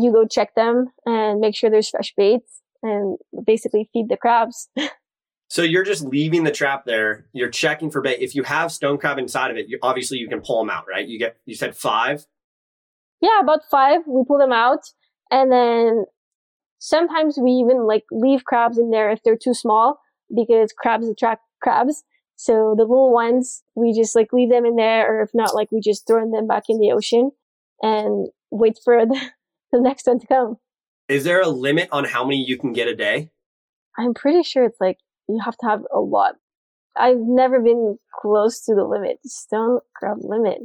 you 0.00 0.12
go 0.12 0.26
check 0.26 0.54
them 0.54 0.86
and 1.04 1.40
make 1.40 1.54
sure 1.54 1.70
there's 1.70 1.90
fresh 1.90 2.14
baits 2.16 2.62
and 2.82 3.18
basically 3.46 3.88
feed 3.92 4.08
the 4.08 4.16
crabs. 4.16 4.68
so 5.48 5.62
you're 5.62 5.84
just 5.84 6.02
leaving 6.04 6.44
the 6.44 6.50
trap 6.50 6.84
there. 6.84 7.26
You're 7.32 7.50
checking 7.50 7.90
for 7.90 8.00
bait. 8.00 8.20
If 8.20 8.34
you 8.34 8.42
have 8.42 8.72
stone 8.72 8.98
crab 8.98 9.18
inside 9.18 9.50
of 9.50 9.56
it, 9.56 9.68
you, 9.68 9.78
obviously 9.82 10.18
you 10.18 10.28
can 10.28 10.40
pull 10.40 10.58
them 10.58 10.70
out, 10.70 10.84
right? 10.88 11.06
You 11.06 11.18
get 11.18 11.36
you 11.46 11.54
said 11.54 11.76
five. 11.76 12.26
Yeah, 13.20 13.40
about 13.40 13.60
five. 13.70 14.00
We 14.06 14.24
pull 14.26 14.38
them 14.38 14.52
out, 14.52 14.80
and 15.30 15.52
then 15.52 16.06
sometimes 16.78 17.38
we 17.40 17.52
even 17.52 17.86
like 17.86 18.04
leave 18.10 18.44
crabs 18.44 18.78
in 18.78 18.90
there 18.90 19.10
if 19.10 19.22
they're 19.22 19.36
too 19.36 19.54
small 19.54 20.00
because 20.34 20.72
crabs 20.76 21.08
attract 21.08 21.42
crabs. 21.62 22.02
So 22.36 22.74
the 22.76 22.84
little 22.84 23.12
ones, 23.12 23.62
we 23.74 23.92
just 23.92 24.16
like 24.16 24.32
leave 24.32 24.50
them 24.50 24.64
in 24.64 24.76
there, 24.76 25.06
or 25.08 25.22
if 25.22 25.30
not, 25.34 25.54
like 25.54 25.70
we 25.70 25.80
just 25.80 26.06
throw 26.06 26.28
them 26.30 26.46
back 26.46 26.64
in 26.68 26.78
the 26.78 26.92
ocean 26.92 27.30
and 27.82 28.28
wait 28.50 28.78
for 28.84 29.06
the, 29.06 29.20
the 29.72 29.80
next 29.80 30.06
one 30.06 30.20
to 30.20 30.26
come. 30.26 30.56
Is 31.08 31.24
there 31.24 31.40
a 31.40 31.48
limit 31.48 31.88
on 31.92 32.04
how 32.04 32.24
many 32.24 32.42
you 32.42 32.56
can 32.56 32.72
get 32.72 32.88
a 32.88 32.96
day? 32.96 33.30
I'm 33.98 34.14
pretty 34.14 34.42
sure 34.42 34.64
it's 34.64 34.80
like 34.80 34.98
you 35.28 35.40
have 35.44 35.56
to 35.58 35.66
have 35.66 35.82
a 35.94 36.00
lot. 36.00 36.36
I've 36.96 37.20
never 37.20 37.60
been 37.60 37.98
close 38.20 38.64
to 38.64 38.74
the 38.74 38.84
limit, 38.84 39.18
stone 39.24 39.80
crab 39.94 40.18
limit. 40.22 40.58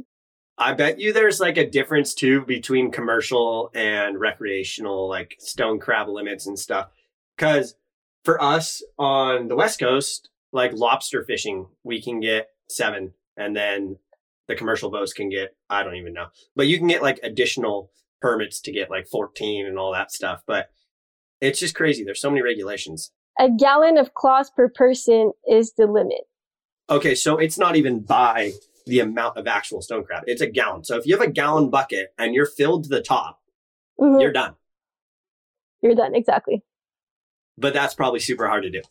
I 0.58 0.72
bet 0.72 0.98
you 0.98 1.12
there's 1.12 1.40
like 1.40 1.56
a 1.56 1.68
difference 1.68 2.14
too 2.14 2.44
between 2.44 2.90
commercial 2.90 3.70
and 3.74 4.18
recreational, 4.18 5.08
like 5.08 5.36
stone 5.38 5.78
crab 5.78 6.08
limits 6.08 6.46
and 6.46 6.58
stuff. 6.58 6.88
Cause 7.36 7.76
for 8.24 8.42
us 8.42 8.82
on 8.98 9.48
the 9.48 9.54
West 9.54 9.78
Coast, 9.78 10.28
like 10.58 10.72
lobster 10.74 11.24
fishing, 11.24 11.66
we 11.84 12.02
can 12.02 12.20
get 12.20 12.48
seven, 12.68 13.12
and 13.36 13.56
then 13.56 13.96
the 14.48 14.56
commercial 14.56 14.90
boats 14.90 15.12
can 15.12 15.30
get 15.30 15.54
I 15.70 15.82
don't 15.82 15.96
even 15.96 16.12
know, 16.12 16.26
but 16.56 16.66
you 16.66 16.78
can 16.78 16.88
get 16.88 17.00
like 17.00 17.20
additional 17.22 17.90
permits 18.20 18.60
to 18.62 18.72
get 18.72 18.90
like 18.90 19.06
14 19.06 19.64
and 19.64 19.78
all 19.78 19.92
that 19.92 20.12
stuff. 20.12 20.42
But 20.46 20.70
it's 21.40 21.60
just 21.60 21.76
crazy. 21.76 22.02
There's 22.04 22.20
so 22.20 22.30
many 22.30 22.42
regulations. 22.42 23.12
A 23.38 23.48
gallon 23.48 23.96
of 23.96 24.14
claws 24.14 24.50
per 24.50 24.68
person 24.68 25.32
is 25.48 25.74
the 25.74 25.86
limit. 25.86 26.22
Okay, 26.90 27.14
so 27.14 27.38
it's 27.38 27.58
not 27.58 27.76
even 27.76 28.00
by 28.00 28.52
the 28.86 28.98
amount 28.98 29.36
of 29.36 29.46
actual 29.46 29.80
stone 29.80 30.02
crab. 30.02 30.24
It's 30.26 30.40
a 30.40 30.46
gallon. 30.48 30.82
So 30.82 30.96
if 30.96 31.06
you 31.06 31.16
have 31.16 31.26
a 31.26 31.30
gallon 31.30 31.70
bucket 31.70 32.08
and 32.18 32.34
you're 32.34 32.46
filled 32.46 32.84
to 32.84 32.88
the 32.88 33.02
top, 33.02 33.40
mm-hmm. 34.00 34.20
you're 34.20 34.32
done. 34.32 34.56
You're 35.82 35.94
done, 35.94 36.16
exactly. 36.16 36.64
But 37.56 37.74
that's 37.74 37.94
probably 37.94 38.18
super 38.18 38.48
hard 38.48 38.64
to 38.64 38.70
do 38.70 38.82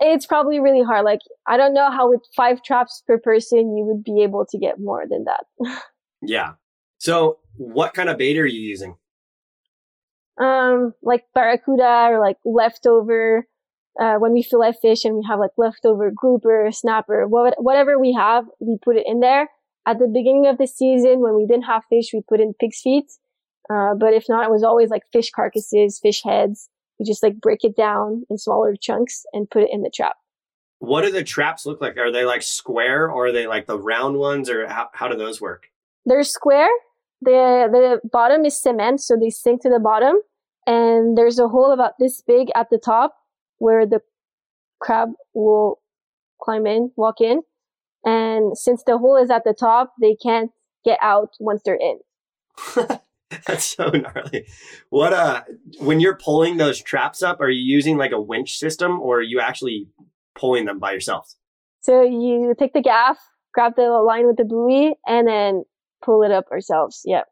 it's 0.00 0.26
probably 0.26 0.60
really 0.60 0.82
hard. 0.82 1.04
Like, 1.04 1.20
I 1.46 1.56
don't 1.56 1.74
know 1.74 1.90
how 1.90 2.08
with 2.08 2.22
five 2.34 2.62
traps 2.62 3.02
per 3.06 3.18
person, 3.18 3.76
you 3.76 3.84
would 3.84 4.02
be 4.02 4.22
able 4.22 4.46
to 4.46 4.58
get 4.58 4.80
more 4.80 5.04
than 5.08 5.24
that. 5.24 5.82
yeah. 6.22 6.52
So 6.98 7.38
what 7.56 7.94
kind 7.94 8.08
of 8.08 8.18
bait 8.18 8.38
are 8.38 8.46
you 8.46 8.60
using? 8.60 8.96
Um, 10.40 10.94
like 11.02 11.24
barracuda 11.34 12.08
or 12.10 12.20
like 12.20 12.38
leftover, 12.44 13.46
uh, 14.00 14.14
when 14.14 14.32
we 14.32 14.42
fillet 14.42 14.72
fish 14.80 15.04
and 15.04 15.16
we 15.16 15.24
have 15.28 15.38
like 15.38 15.50
leftover 15.58 16.10
grouper, 16.14 16.70
snapper, 16.72 17.26
whatever 17.26 17.98
we 17.98 18.12
have, 18.12 18.44
we 18.58 18.78
put 18.82 18.96
it 18.96 19.04
in 19.06 19.20
there. 19.20 19.48
At 19.86 19.98
the 19.98 20.06
beginning 20.06 20.46
of 20.46 20.58
the 20.58 20.66
season, 20.66 21.20
when 21.20 21.34
we 21.34 21.46
didn't 21.46 21.64
have 21.64 21.82
fish, 21.90 22.10
we 22.12 22.22
put 22.26 22.40
in 22.40 22.54
pig's 22.58 22.80
feet. 22.80 23.06
Uh, 23.70 23.94
but 23.98 24.14
if 24.14 24.26
not, 24.28 24.44
it 24.44 24.50
was 24.50 24.62
always 24.62 24.90
like 24.90 25.02
fish 25.12 25.30
carcasses, 25.30 25.98
fish 25.98 26.22
heads. 26.24 26.68
You 27.00 27.06
just 27.06 27.22
like 27.22 27.40
break 27.40 27.64
it 27.64 27.74
down 27.74 28.24
in 28.28 28.36
smaller 28.36 28.76
chunks 28.78 29.24
and 29.32 29.48
put 29.48 29.62
it 29.62 29.70
in 29.72 29.80
the 29.80 29.88
trap. 29.88 30.16
What 30.80 31.02
do 31.02 31.10
the 31.10 31.24
traps 31.24 31.64
look 31.64 31.80
like? 31.80 31.96
Are 31.96 32.12
they 32.12 32.26
like 32.26 32.42
square 32.42 33.10
or 33.10 33.28
are 33.28 33.32
they 33.32 33.46
like 33.46 33.66
the 33.66 33.78
round 33.78 34.18
ones 34.18 34.50
or 34.50 34.68
how, 34.68 34.90
how 34.92 35.08
do 35.08 35.16
those 35.16 35.40
work? 35.40 35.68
They're 36.04 36.22
square. 36.24 36.68
The 37.22 37.68
the 37.72 38.08
bottom 38.10 38.44
is 38.44 38.60
cement, 38.60 39.00
so 39.00 39.16
they 39.16 39.30
sink 39.30 39.62
to 39.62 39.70
the 39.70 39.78
bottom, 39.78 40.16
and 40.66 41.16
there's 41.16 41.38
a 41.38 41.48
hole 41.48 41.72
about 41.72 41.92
this 41.98 42.22
big 42.22 42.48
at 42.54 42.68
the 42.70 42.78
top 42.78 43.14
where 43.58 43.86
the 43.86 44.00
crab 44.78 45.10
will 45.34 45.80
climb 46.40 46.66
in, 46.66 46.92
walk 46.96 47.20
in, 47.20 47.42
and 48.04 48.56
since 48.56 48.82
the 48.84 48.98
hole 48.98 49.16
is 49.16 49.30
at 49.30 49.44
the 49.44 49.52
top, 49.52 49.94
they 50.00 50.14
can't 50.14 50.50
get 50.84 50.98
out 51.02 51.34
once 51.38 51.62
they're 51.62 51.78
in. 51.80 51.98
That's 53.46 53.76
so 53.76 53.88
gnarly. 53.88 54.46
What 54.88 55.12
uh 55.12 55.42
when 55.78 56.00
you're 56.00 56.16
pulling 56.16 56.56
those 56.56 56.80
traps 56.80 57.22
up, 57.22 57.40
are 57.40 57.50
you 57.50 57.62
using 57.62 57.96
like 57.96 58.12
a 58.12 58.20
winch 58.20 58.58
system 58.58 59.00
or 59.00 59.18
are 59.18 59.22
you 59.22 59.40
actually 59.40 59.88
pulling 60.34 60.64
them 60.64 60.78
by 60.78 60.92
yourself? 60.92 61.34
So 61.80 62.02
you 62.02 62.54
take 62.58 62.72
the 62.72 62.82
gaff, 62.82 63.18
grab 63.54 63.76
the 63.76 63.88
line 63.90 64.26
with 64.26 64.36
the 64.36 64.44
buoy, 64.44 64.94
and 65.06 65.26
then 65.28 65.64
pull 66.02 66.22
it 66.22 66.30
up 66.30 66.46
ourselves. 66.50 67.02
Yep. 67.04 67.26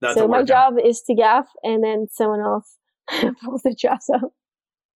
That's 0.00 0.14
so 0.14 0.26
my 0.26 0.42
job 0.42 0.74
is 0.82 1.02
to 1.02 1.14
gaff, 1.14 1.48
and 1.62 1.82
then 1.84 2.08
someone 2.10 2.40
else 2.40 2.76
pulls 3.42 3.62
the 3.62 3.74
traps 3.78 4.08
up. 4.10 4.32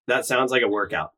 That 0.06 0.26
sounds 0.26 0.50
like 0.50 0.62
a 0.62 0.68
workout. 0.68 1.12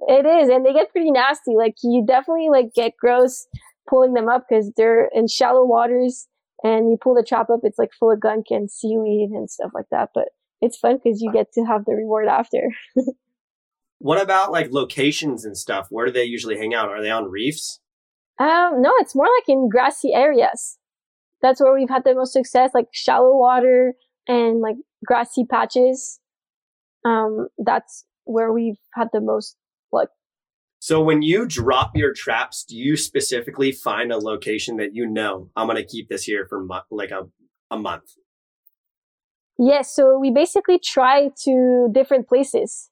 It 0.00 0.26
is, 0.26 0.50
and 0.50 0.64
they 0.64 0.72
get 0.72 0.92
pretty 0.92 1.10
nasty. 1.10 1.56
Like 1.56 1.76
you 1.82 2.04
definitely 2.06 2.48
like 2.50 2.74
get 2.74 2.96
gross 2.98 3.46
pulling 3.88 4.14
them 4.14 4.28
up 4.28 4.46
because 4.48 4.72
they're 4.76 5.08
in 5.14 5.26
shallow 5.26 5.64
waters, 5.64 6.28
and 6.62 6.90
you 6.90 6.98
pull 7.00 7.14
the 7.14 7.24
trap 7.26 7.50
up, 7.50 7.60
it's 7.62 7.78
like 7.78 7.92
full 7.98 8.10
of 8.10 8.20
gunk 8.20 8.46
and 8.50 8.70
seaweed 8.70 9.30
and 9.30 9.50
stuff 9.50 9.70
like 9.74 9.86
that. 9.90 10.10
But 10.14 10.28
it's 10.60 10.78
fun 10.78 10.98
because 11.02 11.20
you 11.20 11.32
get 11.32 11.52
to 11.52 11.64
have 11.64 11.84
the 11.84 11.94
reward 11.94 12.28
after. 12.28 12.70
What 13.98 14.20
about 14.20 14.52
like 14.52 14.72
locations 14.72 15.44
and 15.44 15.56
stuff? 15.56 15.86
Where 15.90 16.06
do 16.06 16.12
they 16.12 16.24
usually 16.24 16.58
hang 16.58 16.74
out? 16.74 16.90
Are 16.90 17.02
they 17.02 17.10
on 17.10 17.30
reefs? 17.30 17.80
Um, 18.38 18.82
no, 18.82 18.92
it's 18.98 19.14
more 19.14 19.26
like 19.26 19.48
in 19.48 19.68
grassy 19.70 20.12
areas. 20.12 20.78
That's 21.40 21.60
where 21.60 21.74
we've 21.74 21.88
had 21.88 22.04
the 22.04 22.14
most 22.14 22.32
success, 22.32 22.72
like 22.74 22.88
shallow 22.92 23.36
water 23.36 23.94
and 24.28 24.60
like 24.60 24.76
grassy 25.04 25.44
patches. 25.44 26.20
Um, 27.04 27.48
that's 27.58 28.04
where 28.24 28.52
we've 28.52 28.78
had 28.94 29.08
the 29.12 29.20
most. 29.20 29.56
So 30.86 31.02
when 31.02 31.20
you 31.20 31.46
drop 31.46 31.96
your 31.96 32.12
traps, 32.12 32.62
do 32.62 32.76
you 32.76 32.96
specifically 32.96 33.72
find 33.72 34.12
a 34.12 34.18
location 34.18 34.76
that 34.76 34.94
you 34.94 35.04
know 35.04 35.50
I'm 35.56 35.66
going 35.66 35.78
to 35.78 35.84
keep 35.84 36.08
this 36.08 36.22
here 36.22 36.46
for 36.48 36.62
mo- 36.62 36.86
like 36.92 37.10
a 37.10 37.22
a 37.72 37.76
month? 37.76 38.12
Yes, 39.58 39.92
so 39.92 40.16
we 40.16 40.30
basically 40.30 40.78
try 40.78 41.30
to 41.42 41.88
different 41.90 42.28
places. 42.28 42.88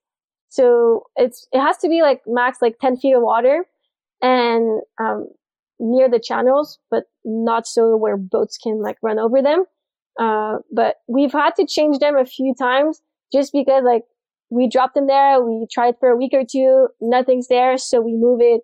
So 0.48 1.04
it's 1.14 1.46
it 1.52 1.60
has 1.60 1.76
to 1.76 1.88
be 1.88 2.02
like 2.02 2.22
max 2.26 2.58
like 2.60 2.80
ten 2.80 2.96
feet 2.96 3.14
of 3.14 3.22
water, 3.22 3.64
and 4.20 4.80
um, 5.00 5.28
near 5.78 6.10
the 6.10 6.18
channels, 6.18 6.80
but 6.90 7.04
not 7.24 7.64
so 7.64 7.96
where 7.96 8.16
boats 8.16 8.58
can 8.58 8.82
like 8.82 8.96
run 9.02 9.20
over 9.20 9.40
them. 9.40 9.66
Uh, 10.18 10.56
but 10.72 10.96
we've 11.06 11.32
had 11.32 11.54
to 11.58 11.64
change 11.64 12.00
them 12.00 12.16
a 12.16 12.26
few 12.26 12.56
times 12.58 13.02
just 13.32 13.52
because 13.52 13.84
like 13.84 14.02
we 14.50 14.68
dropped 14.68 14.94
them 14.94 15.06
there, 15.06 15.42
we 15.42 15.66
tried 15.72 15.94
for 15.98 16.10
a 16.10 16.16
week 16.16 16.32
or 16.34 16.44
two, 16.48 16.88
nothing's 17.00 17.48
there, 17.48 17.76
so 17.78 18.00
we 18.00 18.14
move 18.14 18.40
it 18.40 18.62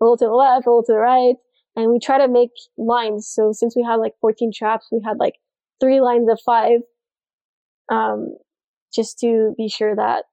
a 0.00 0.04
little 0.04 0.16
to 0.16 0.26
the 0.26 0.32
left, 0.32 0.66
a 0.66 0.70
little 0.70 0.82
to 0.84 0.92
the 0.92 0.98
right, 0.98 1.34
and 1.76 1.90
we 1.90 1.98
try 1.98 2.18
to 2.18 2.28
make 2.28 2.50
lines. 2.76 3.30
So 3.32 3.52
since 3.52 3.74
we 3.76 3.82
had 3.82 3.96
like 3.96 4.12
14 4.20 4.52
traps, 4.54 4.88
we 4.90 5.00
had 5.04 5.18
like 5.18 5.34
three 5.80 6.00
lines 6.00 6.28
of 6.30 6.40
five, 6.44 6.80
um, 7.90 8.36
just 8.94 9.18
to 9.20 9.54
be 9.56 9.68
sure 9.68 9.94
that 9.96 10.24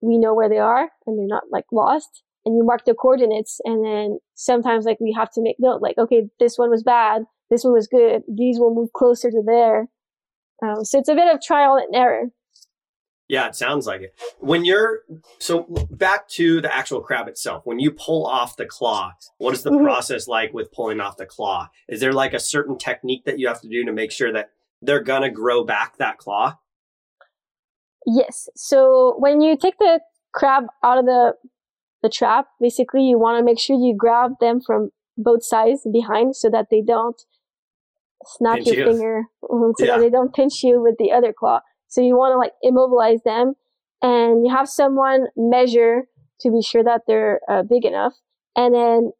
we 0.00 0.18
know 0.18 0.34
where 0.34 0.48
they 0.48 0.58
are 0.58 0.90
and 1.06 1.18
they're 1.18 1.26
not 1.26 1.44
like 1.50 1.64
lost. 1.72 2.22
And 2.46 2.56
you 2.56 2.64
mark 2.64 2.84
the 2.84 2.92
coordinates, 2.92 3.58
and 3.64 3.82
then 3.82 4.18
sometimes 4.34 4.84
like 4.84 5.00
we 5.00 5.14
have 5.16 5.30
to 5.30 5.40
make 5.40 5.56
note, 5.58 5.80
like 5.80 5.96
okay, 5.96 6.28
this 6.38 6.56
one 6.56 6.68
was 6.68 6.82
bad, 6.82 7.22
this 7.50 7.64
one 7.64 7.72
was 7.72 7.88
good, 7.88 8.22
these 8.28 8.58
will 8.58 8.74
move 8.74 8.92
closer 8.92 9.30
to 9.30 9.42
there. 9.46 9.88
Um, 10.62 10.84
so 10.84 10.98
it's 10.98 11.08
a 11.08 11.14
bit 11.14 11.32
of 11.34 11.40
trial 11.40 11.76
and 11.76 11.94
error. 11.94 12.26
Yeah, 13.28 13.46
it 13.48 13.54
sounds 13.56 13.86
like 13.86 14.02
it. 14.02 14.14
When 14.38 14.64
you're 14.66 15.00
so 15.38 15.62
back 15.90 16.28
to 16.30 16.60
the 16.60 16.72
actual 16.74 17.00
crab 17.00 17.26
itself, 17.26 17.64
when 17.64 17.78
you 17.78 17.90
pull 17.90 18.26
off 18.26 18.56
the 18.56 18.66
claw, 18.66 19.12
what 19.38 19.54
is 19.54 19.62
the 19.62 19.70
Mhm. 19.70 19.82
process 19.82 20.28
like 20.28 20.52
with 20.52 20.70
pulling 20.72 21.00
off 21.00 21.16
the 21.16 21.24
claw? 21.24 21.68
Is 21.88 22.00
there 22.00 22.12
like 22.12 22.34
a 22.34 22.38
certain 22.38 22.76
technique 22.76 23.24
that 23.24 23.38
you 23.38 23.48
have 23.48 23.62
to 23.62 23.68
do 23.68 23.82
to 23.84 23.92
make 23.92 24.10
sure 24.10 24.30
that 24.32 24.50
they're 24.82 25.00
gonna 25.00 25.30
grow 25.30 25.64
back 25.64 25.96
that 25.96 26.18
claw? 26.18 26.58
Yes. 28.06 28.48
So 28.54 29.14
when 29.18 29.40
you 29.40 29.56
take 29.56 29.78
the 29.78 30.00
crab 30.32 30.64
out 30.82 30.98
of 30.98 31.06
the 31.06 31.34
the 32.02 32.10
trap, 32.10 32.48
basically 32.60 33.02
you 33.02 33.18
want 33.18 33.38
to 33.38 33.42
make 33.42 33.58
sure 33.58 33.74
you 33.78 33.94
grab 33.96 34.32
them 34.38 34.60
from 34.60 34.90
both 35.16 35.42
sides 35.42 35.86
behind 35.90 36.36
so 36.36 36.50
that 36.50 36.68
they 36.70 36.82
don't 36.82 37.24
snap 38.26 38.56
Pinch 38.56 38.66
your 38.66 38.76
you. 38.76 38.84
finger, 38.92 39.24
mhm, 39.42 39.72
so 39.78 39.86
Yeah. 39.86 39.96
that 39.96 40.00
they 40.02 40.10
don't 40.10 40.34
pinch 40.34 40.62
you 40.62 40.82
with 40.82 40.98
the 40.98 41.10
other 41.10 41.32
claw. 41.32 41.60
So 41.94 42.00
you 42.00 42.16
want 42.16 42.32
to 42.32 42.38
like 42.38 42.50
immobilize 42.62 43.22
them, 43.24 43.54
and 44.02 44.44
you 44.44 44.52
have 44.52 44.68
someone 44.68 45.26
measure 45.36 46.08
to 46.40 46.50
be 46.50 46.60
sure 46.60 46.82
that 46.82 47.02
they're 47.06 47.40
uh, 47.48 47.62
big 47.62 47.84
enough. 47.84 48.14
And 48.56 48.74
then 48.74 49.12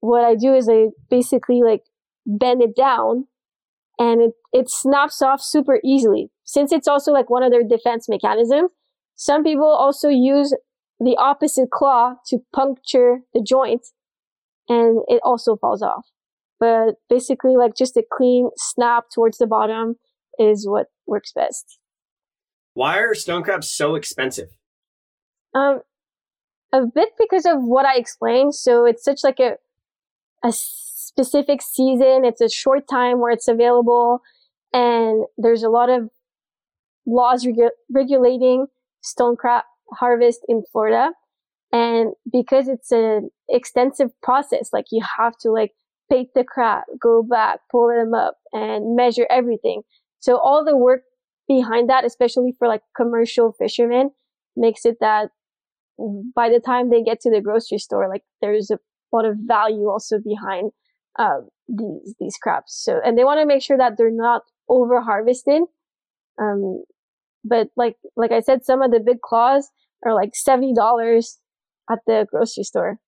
what 0.00 0.24
I 0.24 0.34
do 0.34 0.52
is 0.52 0.68
I 0.68 0.88
basically 1.08 1.62
like 1.62 1.82
bend 2.26 2.60
it 2.60 2.74
down 2.74 3.28
and 4.00 4.20
it, 4.20 4.32
it 4.52 4.68
snaps 4.68 5.22
off 5.22 5.40
super 5.40 5.78
easily. 5.84 6.32
Since 6.42 6.72
it's 6.72 6.88
also 6.88 7.12
like 7.12 7.30
one 7.30 7.44
of 7.44 7.52
their 7.52 7.62
defense 7.62 8.08
mechanisms, 8.08 8.72
some 9.14 9.44
people 9.44 9.68
also 9.68 10.08
use 10.08 10.52
the 10.98 11.16
opposite 11.18 11.70
claw 11.70 12.14
to 12.26 12.38
puncture 12.52 13.20
the 13.32 13.44
joint 13.46 13.86
and 14.68 15.02
it 15.06 15.20
also 15.24 15.56
falls 15.56 15.82
off. 15.82 16.06
But 16.58 16.96
basically 17.08 17.56
like 17.56 17.76
just 17.76 17.96
a 17.96 18.02
clean 18.12 18.50
snap 18.56 19.04
towards 19.14 19.38
the 19.38 19.46
bottom 19.46 19.94
is 20.36 20.66
what 20.68 20.86
works 21.06 21.32
best. 21.32 21.78
Why 22.78 22.98
are 22.98 23.12
stone 23.12 23.42
crabs 23.42 23.68
so 23.68 23.96
expensive? 23.96 24.50
Um, 25.52 25.80
a 26.72 26.82
bit 26.86 27.08
because 27.18 27.44
of 27.44 27.56
what 27.64 27.84
I 27.84 27.96
explained. 27.96 28.54
So 28.54 28.84
it's 28.84 29.02
such 29.02 29.24
like 29.24 29.40
a 29.40 29.56
a 30.44 30.52
specific 30.52 31.60
season. 31.60 32.24
It's 32.24 32.40
a 32.40 32.48
short 32.48 32.86
time 32.88 33.18
where 33.18 33.32
it's 33.32 33.48
available, 33.48 34.20
and 34.72 35.24
there's 35.36 35.64
a 35.64 35.68
lot 35.68 35.90
of 35.90 36.10
laws 37.04 37.44
regu- 37.44 37.78
regulating 37.92 38.68
stone 39.00 39.34
crab 39.34 39.64
harvest 39.94 40.42
in 40.46 40.62
Florida. 40.70 41.10
And 41.72 42.12
because 42.32 42.68
it's 42.68 42.92
an 42.92 43.30
extensive 43.48 44.10
process, 44.22 44.70
like 44.72 44.86
you 44.92 45.04
have 45.18 45.36
to 45.38 45.50
like 45.50 45.72
bait 46.08 46.28
the 46.32 46.44
crab, 46.44 46.84
go 47.02 47.24
back, 47.24 47.58
pull 47.72 47.88
them 47.88 48.14
up, 48.14 48.36
and 48.52 48.94
measure 48.94 49.26
everything. 49.28 49.82
So 50.20 50.38
all 50.38 50.64
the 50.64 50.76
work 50.76 51.02
behind 51.48 51.88
that, 51.88 52.04
especially 52.04 52.54
for 52.58 52.68
like 52.68 52.82
commercial 52.96 53.52
fishermen, 53.52 54.10
makes 54.56 54.84
it 54.84 54.98
that 55.00 55.30
by 56.34 56.48
the 56.48 56.60
time 56.60 56.90
they 56.90 57.02
get 57.02 57.20
to 57.20 57.30
the 57.30 57.40
grocery 57.40 57.78
store, 57.78 58.08
like 58.08 58.22
there's 58.40 58.70
a 58.70 58.78
lot 59.12 59.24
of 59.24 59.36
value 59.46 59.88
also 59.88 60.18
behind 60.18 60.70
um, 61.18 61.48
these 61.66 62.14
these 62.20 62.36
crabs. 62.40 62.72
So, 62.72 63.00
and 63.04 63.18
they 63.18 63.24
want 63.24 63.40
to 63.40 63.46
make 63.46 63.62
sure 63.62 63.78
that 63.78 63.96
they're 63.96 64.10
not 64.10 64.42
over 64.68 65.00
harvested. 65.00 65.62
Um, 66.40 66.84
but 67.44 67.68
like 67.76 67.96
like 68.16 68.30
I 68.30 68.40
said, 68.40 68.64
some 68.64 68.82
of 68.82 68.90
the 68.90 69.00
big 69.00 69.20
claws 69.20 69.70
are 70.04 70.14
like 70.14 70.30
seventy 70.34 70.74
dollars 70.74 71.38
at 71.90 71.98
the 72.06 72.26
grocery 72.30 72.64
store. 72.64 72.98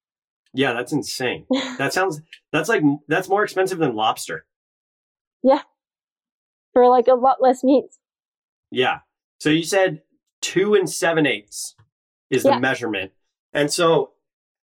Yeah, 0.53 0.73
that's 0.73 0.93
insane. 0.93 1.47
That 1.79 1.93
sounds 1.93 2.21
that's 2.53 2.69
like 2.69 2.83
that's 3.09 3.29
more 3.29 3.45
expensive 3.45 3.79
than 3.79 3.95
lobster. 3.95 4.45
Yeah, 5.43 5.63
for 6.73 6.89
like 6.89 7.09
a 7.09 7.15
lot 7.15 7.37
less 7.41 7.63
meat. 7.63 7.87
Yeah. 8.71 9.01
So 9.39 9.51
you 9.51 9.63
said 9.63 10.03
two 10.41 10.75
and 10.75 10.89
seven 10.89 11.27
eighths 11.27 11.75
is 12.31 12.45
the 12.45 12.59
measurement. 12.59 13.13
And 13.53 13.73
so 13.73 14.13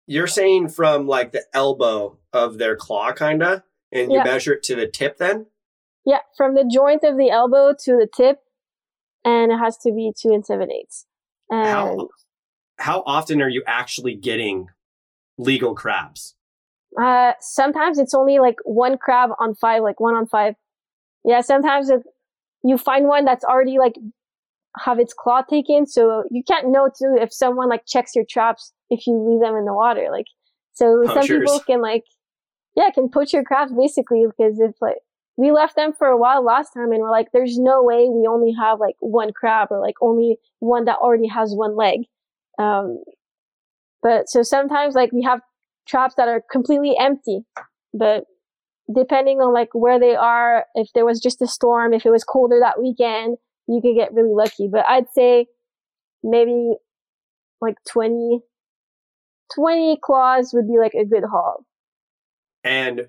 you're 0.06 0.26
saying 0.26 0.68
from 0.68 1.06
like 1.06 1.32
the 1.32 1.44
elbow 1.52 2.18
of 2.32 2.58
their 2.58 2.76
claw 2.76 3.12
kinda, 3.12 3.64
and 3.92 4.10
you 4.10 4.18
Yeah. 4.18 4.24
measure 4.24 4.54
it 4.54 4.62
to 4.64 4.74
the 4.74 4.86
tip 4.86 5.18
then? 5.18 5.46
Yeah, 6.04 6.20
from 6.36 6.54
the 6.54 6.64
joint 6.64 7.04
of 7.04 7.16
the 7.16 7.30
elbow 7.30 7.74
to 7.84 7.92
the 7.96 8.08
tip, 8.12 8.40
and 9.24 9.52
it 9.52 9.58
has 9.58 9.76
to 9.78 9.92
be 9.92 10.12
two 10.16 10.30
and 10.32 10.44
seven 10.44 10.72
eighths. 10.72 11.06
And 11.50 11.68
How 11.68 12.08
how 12.78 13.02
often 13.06 13.40
are 13.42 13.48
you 13.48 13.62
actually 13.66 14.14
getting 14.16 14.68
legal 15.38 15.74
crabs? 15.74 16.34
Uh, 17.00 17.32
sometimes 17.40 17.98
it's 17.98 18.14
only 18.14 18.38
like 18.38 18.56
one 18.64 18.98
crab 18.98 19.30
on 19.38 19.54
five, 19.54 19.82
like 19.82 20.00
one 20.00 20.14
on 20.14 20.26
five. 20.26 20.56
Yeah, 21.24 21.40
sometimes 21.42 21.88
it, 21.90 22.02
you 22.64 22.78
find 22.78 23.06
one 23.06 23.24
that's 23.24 23.44
already 23.44 23.78
like 23.78 23.94
have 24.78 24.98
its 24.98 25.12
claw 25.12 25.42
taken, 25.42 25.86
so 25.86 26.24
you 26.30 26.42
can't 26.42 26.70
know 26.70 26.88
too 26.88 27.16
if 27.20 27.32
someone 27.32 27.68
like 27.68 27.84
checks 27.86 28.14
your 28.14 28.24
traps 28.28 28.72
if 28.90 29.06
you 29.06 29.14
leave 29.18 29.40
them 29.40 29.56
in 29.56 29.64
the 29.64 29.74
water. 29.74 30.08
Like, 30.10 30.26
so 30.72 31.02
some 31.06 31.26
people 31.26 31.60
can 31.60 31.82
like, 31.82 32.04
yeah, 32.76 32.90
can 32.90 33.08
poach 33.08 33.32
your 33.32 33.44
crabs 33.44 33.72
basically 33.72 34.24
because 34.26 34.58
if 34.60 34.72
like 34.80 34.98
we 35.36 35.50
left 35.50 35.76
them 35.76 35.92
for 35.92 36.08
a 36.08 36.16
while 36.16 36.44
last 36.44 36.72
time 36.72 36.92
and 36.92 37.02
we're 37.02 37.10
like, 37.10 37.28
there's 37.32 37.58
no 37.58 37.82
way 37.82 38.08
we 38.08 38.26
only 38.26 38.52
have 38.52 38.80
like 38.80 38.96
one 39.00 39.32
crab 39.32 39.68
or 39.70 39.80
like 39.80 39.96
only 40.00 40.38
one 40.60 40.84
that 40.86 40.98
already 40.98 41.26
has 41.26 41.54
one 41.54 41.76
leg. 41.76 42.00
Um, 42.58 43.02
But 44.02 44.28
so 44.28 44.42
sometimes 44.42 44.94
like 44.94 45.12
we 45.12 45.22
have 45.22 45.40
traps 45.86 46.14
that 46.16 46.28
are 46.28 46.42
completely 46.50 46.96
empty, 46.98 47.44
but 47.94 48.24
depending 48.94 49.38
on 49.38 49.52
like 49.52 49.70
where 49.72 49.98
they 49.98 50.14
are, 50.14 50.66
if 50.74 50.88
there 50.94 51.04
was 51.04 51.20
just 51.20 51.42
a 51.42 51.46
storm, 51.46 51.92
if 51.92 52.06
it 52.06 52.10
was 52.10 52.24
colder 52.24 52.58
that 52.60 52.80
weekend, 52.80 53.36
you 53.66 53.80
could 53.80 53.94
get 53.94 54.12
really 54.12 54.34
lucky. 54.34 54.68
But 54.70 54.84
I'd 54.88 55.10
say 55.14 55.46
maybe 56.22 56.74
like 57.60 57.76
20, 57.88 58.40
20 59.54 59.98
claws 60.02 60.52
would 60.52 60.66
be 60.66 60.78
like 60.78 60.94
a 60.94 61.04
good 61.04 61.24
haul. 61.30 61.64
And 62.64 63.08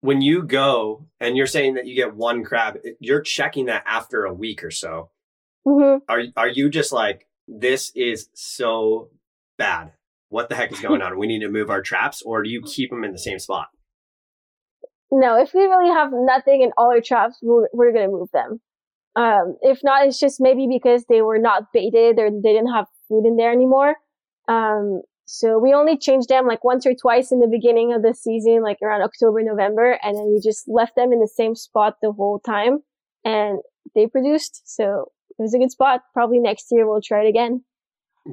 when 0.00 0.22
you 0.22 0.42
go 0.42 1.06
and 1.20 1.36
you're 1.36 1.46
saying 1.46 1.74
that 1.74 1.86
you 1.86 1.94
get 1.94 2.14
one 2.14 2.44
crab, 2.44 2.78
you're 3.00 3.20
checking 3.20 3.66
that 3.66 3.84
after 3.86 4.24
a 4.24 4.34
week 4.34 4.62
or 4.62 4.70
so. 4.70 5.10
Mm-hmm. 5.66 6.04
Are 6.08 6.22
are 6.36 6.48
you 6.48 6.70
just 6.70 6.92
like 6.92 7.26
this 7.46 7.92
is 7.94 8.28
so 8.34 9.10
bad? 9.58 9.92
What 10.30 10.48
the 10.48 10.54
heck 10.54 10.72
is 10.72 10.80
going 10.80 11.02
on? 11.02 11.18
We 11.18 11.26
need 11.26 11.40
to 11.40 11.48
move 11.48 11.70
our 11.70 11.82
traps, 11.82 12.22
or 12.22 12.42
do 12.42 12.50
you 12.50 12.62
keep 12.62 12.90
them 12.90 13.04
in 13.04 13.12
the 13.12 13.18
same 13.18 13.38
spot? 13.38 13.68
No, 15.10 15.40
if 15.40 15.54
we 15.54 15.62
really 15.62 15.88
have 15.88 16.10
nothing 16.12 16.62
in 16.62 16.70
all 16.76 16.90
our 16.90 17.00
traps, 17.00 17.38
we're, 17.42 17.68
we're 17.72 17.92
gonna 17.92 18.08
move 18.08 18.28
them. 18.32 18.60
Um, 19.16 19.56
if 19.62 19.80
not, 19.82 20.06
it's 20.06 20.20
just 20.20 20.40
maybe 20.40 20.68
because 20.70 21.04
they 21.08 21.22
were 21.22 21.38
not 21.38 21.72
baited 21.72 22.18
or 22.18 22.30
they 22.30 22.52
didn't 22.52 22.72
have 22.72 22.86
food 23.08 23.24
in 23.26 23.36
there 23.36 23.50
anymore. 23.50 23.96
Um, 24.48 25.02
so 25.26 25.58
we 25.58 25.74
only 25.74 25.98
changed 25.98 26.28
them 26.28 26.46
like 26.46 26.64
once 26.64 26.86
or 26.86 26.94
twice 26.94 27.32
in 27.32 27.40
the 27.40 27.48
beginning 27.48 27.92
of 27.92 28.02
the 28.02 28.14
season, 28.14 28.62
like 28.62 28.78
around 28.82 29.02
October, 29.02 29.42
November, 29.42 29.98
and 30.02 30.16
then 30.16 30.32
we 30.32 30.40
just 30.42 30.68
left 30.68 30.96
them 30.96 31.12
in 31.12 31.20
the 31.20 31.28
same 31.28 31.54
spot 31.54 31.96
the 32.00 32.12
whole 32.12 32.38
time 32.38 32.78
and 33.24 33.58
they 33.94 34.06
produced. 34.06 34.62
So 34.64 35.12
it 35.38 35.42
was 35.42 35.52
a 35.52 35.58
good 35.58 35.70
spot. 35.70 36.00
Probably 36.14 36.38
next 36.38 36.66
year 36.70 36.88
we'll 36.88 37.02
try 37.02 37.24
it 37.24 37.28
again. 37.28 37.64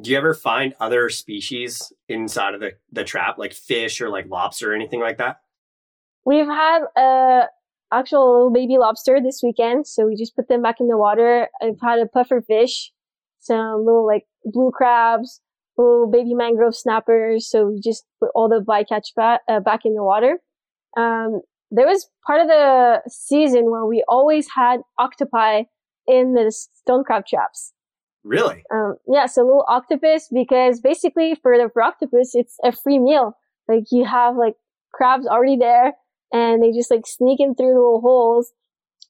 Do 0.01 0.11
you 0.11 0.17
ever 0.17 0.33
find 0.33 0.73
other 0.79 1.09
species 1.09 1.91
inside 2.07 2.53
of 2.53 2.61
the, 2.61 2.73
the 2.91 3.03
trap, 3.03 3.37
like 3.37 3.53
fish 3.53 4.01
or 4.01 4.09
like 4.09 4.27
lobster 4.29 4.71
or 4.71 4.75
anything 4.75 5.01
like 5.01 5.17
that? 5.17 5.41
We've 6.25 6.47
had 6.47 6.81
a 6.97 7.43
actual 7.91 8.33
little 8.33 8.51
baby 8.51 8.77
lobster 8.77 9.19
this 9.21 9.41
weekend, 9.43 9.87
so 9.87 10.07
we 10.07 10.15
just 10.15 10.35
put 10.35 10.47
them 10.47 10.61
back 10.61 10.79
in 10.79 10.87
the 10.87 10.97
water. 10.97 11.47
I've 11.61 11.79
had 11.81 11.99
a 11.99 12.07
puffer 12.07 12.41
fish, 12.41 12.91
some 13.39 13.85
little 13.85 14.05
like 14.05 14.25
blue 14.43 14.71
crabs, 14.71 15.41
little 15.77 16.09
baby 16.09 16.33
mangrove 16.33 16.75
snappers. 16.75 17.47
So 17.49 17.67
we 17.67 17.79
just 17.79 18.05
put 18.19 18.31
all 18.33 18.49
the 18.49 18.59
bycatch 18.59 19.13
back, 19.15 19.41
uh, 19.47 19.59
back 19.59 19.81
in 19.85 19.93
the 19.93 20.03
water. 20.03 20.39
Um, 20.97 21.41
there 21.71 21.85
was 21.85 22.09
part 22.25 22.41
of 22.41 22.47
the 22.47 23.01
season 23.07 23.69
where 23.69 23.85
we 23.85 24.03
always 24.07 24.47
had 24.55 24.81
octopi 24.97 25.63
in 26.07 26.33
the 26.33 26.51
stone 26.51 27.03
crab 27.03 27.25
traps. 27.25 27.73
Really? 28.23 28.63
Um, 28.73 28.95
yeah, 29.07 29.27
so 29.27 29.41
little 29.43 29.65
octopus 29.67 30.27
because 30.33 30.79
basically 30.79 31.35
for 31.35 31.57
the 31.57 31.69
for 31.71 31.83
octopus 31.83 32.31
it's 32.33 32.57
a 32.63 32.71
free 32.71 32.97
meal. 32.97 33.37
Like 33.67 33.83
you 33.91 34.05
have 34.05 34.35
like 34.35 34.55
crabs 34.91 35.27
already 35.27 35.57
there 35.57 35.93
and 36.35 36.61
they 36.61 36.71
just 36.71 36.91
like 36.91 37.07
sneak 37.07 37.39
in 37.39 37.55
through 37.55 37.73
the 37.73 37.79
little 37.79 38.01
holes. 38.01 38.51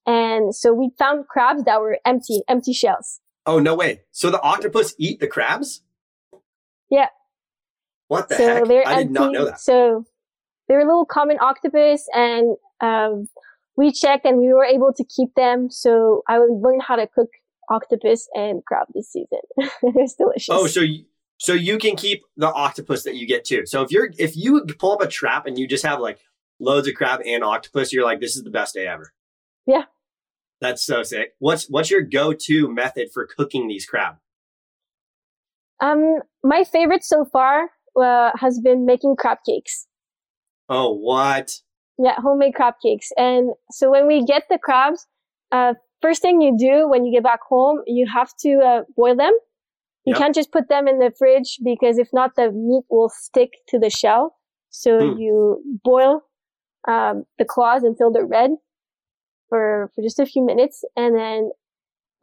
And 0.06 0.56
so 0.56 0.74
we 0.74 0.92
found 1.00 1.28
crabs 1.28 1.64
that 1.64 1.82
were 1.82 1.98
empty, 2.06 2.44
empty 2.48 2.72
shells. 2.72 3.20
Oh 3.48 3.60
no 3.60 3.74
way! 3.76 4.02
So 4.12 4.30
the 4.30 4.42
octopus 4.42 4.94
eat 5.00 5.20
the 5.20 5.28
crabs? 5.28 5.82
Yeah. 6.90 7.08
What 8.08 8.30
the 8.30 8.36
so 8.36 8.48
heck? 8.48 8.66
They're 8.66 8.88
I 8.88 8.92
empty. 8.92 9.04
did 9.06 9.12
not 9.12 9.32
know 9.32 9.46
that. 9.46 9.60
So 9.60 10.06
they're 10.68 10.82
a 10.82 10.86
little 10.86 11.06
common 11.06 11.38
octopus 11.42 12.08
and 12.14 12.56
um, 12.82 13.28
we 13.76 13.92
checked 13.92 14.26
and 14.26 14.38
we 14.38 14.48
were 14.54 14.64
able 14.64 14.94
to 14.94 15.04
keep 15.04 15.34
them. 15.36 15.70
So 15.72 16.22
I 16.28 16.40
would 16.40 16.52
learn 16.62 16.80
how 16.80 16.96
to 16.96 17.08
cook 17.08 17.30
octopus 17.70 18.28
and 18.36 18.64
crab 18.66 18.88
this 18.94 19.12
season. 19.12 19.40
it's 19.84 20.16
delicious. 20.16 20.50
Oh, 20.52 20.68
so 20.68 20.82
you, 20.82 21.06
so 21.38 21.54
you 21.54 21.78
can 21.78 21.96
keep 21.96 22.24
the 22.38 22.52
octopus 22.52 23.04
that 23.04 23.16
you 23.16 23.28
get 23.28 23.46
too. 23.46 23.66
So 23.66 23.82
if 23.82 23.92
you're 23.92 24.10
if 24.18 24.38
you 24.38 24.64
pull 24.80 24.92
up 24.92 25.02
a 25.02 25.08
trap 25.08 25.46
and 25.46 25.58
you 25.58 25.68
just 25.68 25.86
have 25.86 26.00
like 26.00 26.20
loads 26.60 26.88
of 26.88 26.96
crab 26.96 27.22
and 27.26 27.44
octopus, 27.44 27.92
you're 27.94 28.04
like, 28.06 28.20
this 28.20 28.36
is 28.36 28.44
the 28.44 28.50
best 28.50 28.74
day 28.74 28.88
ever. 28.88 29.14
Yeah. 29.66 29.84
That's 30.62 30.84
so 30.86 31.04
sick. 31.04 31.34
What's 31.40 31.70
what's 31.70 31.92
your 31.92 32.02
go-to 32.02 32.74
method 32.74 33.10
for 33.14 33.26
cooking 33.28 33.68
these 33.68 33.86
crab? 33.86 34.16
Um, 35.82 36.20
my 36.44 36.64
favorite 36.64 37.04
so 37.04 37.26
far 37.26 37.70
uh, 38.02 38.32
has 38.40 38.60
been 38.60 38.86
making 38.86 39.16
crab 39.18 39.40
cakes. 39.46 39.88
Oh, 40.70 40.94
what? 40.94 41.52
Yeah, 41.98 42.16
homemade 42.20 42.56
crab 42.56 42.76
cakes. 42.82 43.12
And 43.18 43.52
so 43.72 43.92
when 43.92 44.08
we 44.08 44.24
get 44.26 44.44
the 44.50 44.58
crabs, 44.58 45.06
uh, 45.52 45.74
first 46.02 46.22
thing 46.22 46.42
you 46.42 46.58
do 46.58 46.88
when 46.90 47.06
you 47.06 47.12
get 47.12 47.24
back 47.24 47.42
home, 47.48 47.82
you 47.86 48.08
have 48.12 48.32
to 48.40 48.60
uh, 48.60 48.82
boil 48.96 49.16
them. 49.16 49.34
You 50.06 50.12
Yep. 50.14 50.18
can't 50.18 50.36
just 50.36 50.52
put 50.52 50.70
them 50.70 50.88
in 50.88 51.00
the 51.00 51.12
fridge 51.18 51.58
because 51.64 51.98
if 51.98 52.10
not, 52.14 52.36
the 52.36 52.52
meat 52.52 52.84
will 52.90 53.10
stick 53.10 53.52
to 53.70 53.80
the 53.80 53.90
shell. 53.90 54.36
So 54.70 55.00
Hmm. 55.00 55.18
you 55.20 55.62
boil 55.84 56.22
um, 56.88 57.26
the 57.38 57.46
claws 57.46 57.84
and 57.84 57.96
they're 58.14 58.26
red 58.26 58.52
for 59.50 59.92
for 59.96 60.02
just 60.02 60.20
a 60.20 60.26
few 60.26 60.46
minutes, 60.46 60.84
and 60.96 61.16
then 61.18 61.52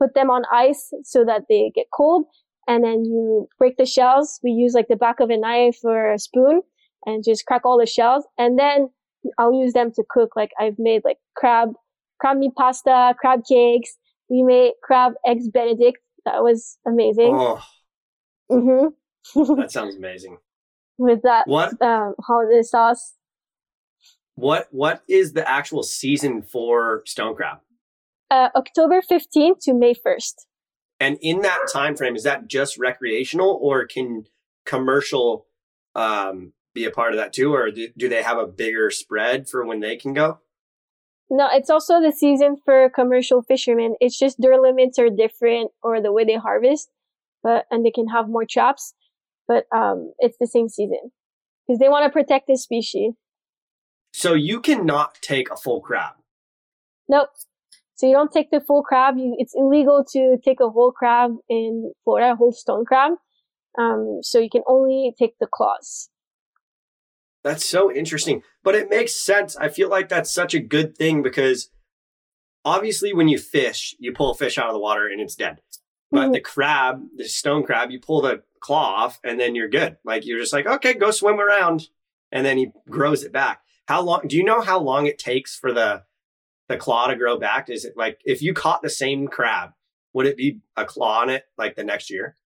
put 0.01 0.15
them 0.15 0.31
on 0.31 0.43
ice 0.53 0.93
so 1.05 1.25
that 1.25 1.43
they 1.49 1.71
get 1.75 1.87
cold. 1.95 2.27
And 2.69 2.85
then 2.85 3.05
you 3.05 3.49
break 3.59 3.77
the 3.77 3.87
shells. 3.87 4.39
We 4.43 4.53
use 4.53 4.75
like 4.75 4.89
the 4.89 4.97
back 4.97 5.21
of 5.21 5.31
a 5.31 5.37
knife 5.37 5.79
or 5.85 6.13
a 6.13 6.19
spoon, 6.19 6.63
and 7.07 7.25
just 7.25 7.47
crack 7.47 7.63
all 7.65 7.79
the 7.79 7.87
shells. 7.87 8.25
And 8.39 8.59
then 8.59 8.89
I'll 9.39 9.53
use 9.53 9.73
them 9.73 9.93
to 9.93 10.05
cook. 10.09 10.31
Like 10.37 10.51
I've 10.59 10.79
made 10.79 11.03
like 11.05 11.19
crab 11.37 11.71
crab 12.21 12.37
meat 12.39 12.53
pasta, 12.57 13.15
crab 13.19 13.41
cakes. 13.49 13.97
We 14.29 14.43
made 14.43 14.73
crab 14.83 15.13
eggs 15.27 15.49
Benedict. 15.49 15.99
That 16.25 16.43
was 16.43 16.79
amazing. 16.87 17.35
Oh, 17.35 17.63
hmm 18.49 18.87
that 19.57 19.71
sounds 19.71 19.97
amazing. 19.97 20.39
With 20.99 21.23
that 21.23 21.47
What 21.47 21.81
um, 21.83 22.15
hollandaise 22.21 22.71
sauce. 22.71 23.15
What 24.35 24.69
what 24.71 25.03
is 25.09 25.33
the 25.33 25.49
actual 25.49 25.83
season 25.83 26.43
for 26.43 27.03
stone 27.07 27.35
crab? 27.35 27.59
Uh, 28.31 28.49
October 28.57 29.03
15th 29.03 29.61
to 29.63 29.75
May 29.75 29.95
1st. 29.95 30.47
And 30.99 31.19
in 31.21 31.43
that 31.43 31.67
time 31.71 31.97
frame, 31.97 32.17
is 32.17 32.23
that 32.23 32.49
just 32.49 32.79
recreational, 32.79 33.59
or 33.61 33.87
can 33.87 34.25
commercial 34.65 35.47
um, 35.95 36.53
be 36.75 36.85
a 36.85 36.91
part 36.91 37.13
of 37.13 37.19
that 37.19 37.33
too, 37.33 37.55
or 37.55 37.71
do, 37.71 37.89
do 37.97 38.09
they 38.09 38.23
have 38.23 38.39
a 38.39 38.47
bigger 38.47 38.91
spread 38.91 39.49
for 39.49 39.67
when 39.67 39.81
they 39.81 39.97
can 39.97 40.15
go? 40.15 40.39
No, 41.29 41.49
it's 41.53 41.71
also 41.71 42.01
the 42.01 42.13
season 42.13 42.57
for 42.65 42.89
commercial 42.91 43.43
fishermen. 43.43 43.97
It's 44.01 44.19
just 44.19 44.41
their 44.41 44.61
limits 44.61 44.99
are 44.99 45.11
different 45.11 45.71
or 45.83 46.01
the 46.01 46.13
way 46.13 46.25
they 46.25 46.37
harvest, 46.37 46.91
but 47.43 47.67
and 47.71 47.85
they 47.85 47.91
can 47.91 48.09
have 48.09 48.29
more 48.29 48.45
traps, 48.45 48.95
but 49.49 49.65
um, 49.75 50.13
it's 50.19 50.37
the 50.39 50.47
same 50.47 50.69
season 50.69 51.11
because 51.67 51.79
they 51.79 51.89
want 51.89 52.05
to 52.05 52.11
protect 52.11 52.47
the 52.47 52.57
species. 52.57 53.15
So 54.13 54.35
you 54.35 54.61
cannot 54.61 55.17
take 55.23 55.51
a 55.51 55.57
full 55.57 55.81
crab. 55.81 56.15
Nope. 57.09 57.31
So 57.95 58.07
you 58.07 58.13
don't 58.13 58.33
take 58.33 58.51
the 58.51 58.61
full 58.61 58.83
crab. 58.83 59.17
You, 59.17 59.35
it's 59.39 59.55
illegal 59.57 60.05
to 60.13 60.37
take 60.45 60.61
a 60.61 60.69
whole 60.69 60.93
crab 60.93 61.33
in 61.49 61.93
Florida, 62.05 62.33
a 62.33 62.37
whole 62.37 62.53
stone 62.53 62.85
crab. 62.85 63.13
Um, 63.79 64.19
so 64.23 64.39
you 64.39 64.51
can 64.51 64.63
only 64.67 65.15
take 65.19 65.39
the 65.41 65.47
claws. 65.51 66.11
That's 67.43 67.65
so 67.65 67.93
interesting, 67.93 68.43
but 68.63 68.75
it 68.77 68.89
makes 68.89 69.15
sense. 69.15 69.57
I 69.57 69.69
feel 69.69 69.89
like 69.89 70.09
that's 70.09 70.33
such 70.33 70.55
a 70.55 70.61
good 70.61 70.97
thing 70.97 71.23
because 71.23 71.71
obviously, 72.65 73.13
when 73.13 73.27
you 73.29 73.39
fish, 73.39 73.97
you 73.99 74.13
pull 74.13 74.31
a 74.31 74.35
fish 74.35 74.59
out 74.59 74.69
of 74.69 74.75
the 74.75 74.79
water 74.81 75.07
and 75.09 75.21
it's 75.21 75.35
dead. 75.35 75.61
But 76.11 76.29
Mhm. 76.29 76.33
the 76.35 76.41
crab, 76.41 77.03
the 77.17 77.25
stone 77.25 77.65
crab, 77.65 77.91
you 77.91 77.99
pull 77.99 78.21
the 78.21 78.45
claw 78.61 78.95
off 79.05 79.19
and 79.25 79.41
then 79.41 79.55
you're 79.57 79.69
good. 79.69 79.97
Like 80.05 80.25
you're 80.25 80.39
just 80.39 80.53
like, 80.53 80.67
okay, 80.67 80.95
go 80.95 81.11
swim 81.11 81.41
around, 81.41 81.89
and 82.31 82.47
then 82.47 82.59
he 82.59 82.71
grows 82.89 83.25
it 83.25 83.33
back. 83.33 83.63
How 83.87 84.03
long? 84.03 84.23
Do 84.27 84.37
you 84.37 84.45
know 84.45 84.61
how 84.61 84.79
long 84.79 85.07
it 85.07 85.19
takes 85.19 85.57
for 85.57 85.73
the 85.73 86.03
the 86.69 86.77
claw 86.77 87.07
to 87.09 87.17
grow 87.17 87.39
back? 87.39 87.69
Is 87.69 87.85
it 87.85 87.95
like 87.97 88.21
if 88.25 88.43
you 88.43 88.55
caught 88.55 88.83
the 88.83 88.91
same 88.91 89.29
crab, 89.29 89.71
would 90.13 90.27
it 90.27 90.37
be 90.37 90.61
a 90.77 90.85
claw 90.85 91.21
on 91.21 91.31
it 91.31 91.45
like 91.59 91.77
the 91.77 91.85
next 91.85 92.11
year? 92.11 92.37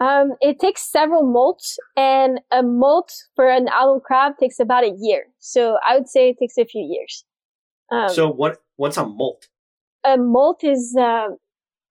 Um, 0.00 0.32
it 0.40 0.58
takes 0.58 0.90
several 0.90 1.22
molts, 1.22 1.76
and 1.96 2.40
a 2.50 2.62
molt 2.62 3.12
for 3.36 3.48
an 3.48 3.68
adult 3.68 4.02
crab 4.02 4.32
takes 4.40 4.58
about 4.58 4.84
a 4.84 4.94
year. 4.98 5.26
So 5.38 5.78
I 5.86 5.96
would 5.96 6.08
say 6.08 6.30
it 6.30 6.38
takes 6.38 6.58
a 6.58 6.64
few 6.64 6.82
years. 6.82 7.24
Um, 7.92 8.08
so 8.08 8.28
what? 8.28 8.62
What's 8.76 8.96
a 8.96 9.06
molt? 9.06 9.48
a 10.04 10.16
molt 10.18 10.62
is, 10.62 10.94
uh, 10.98 11.28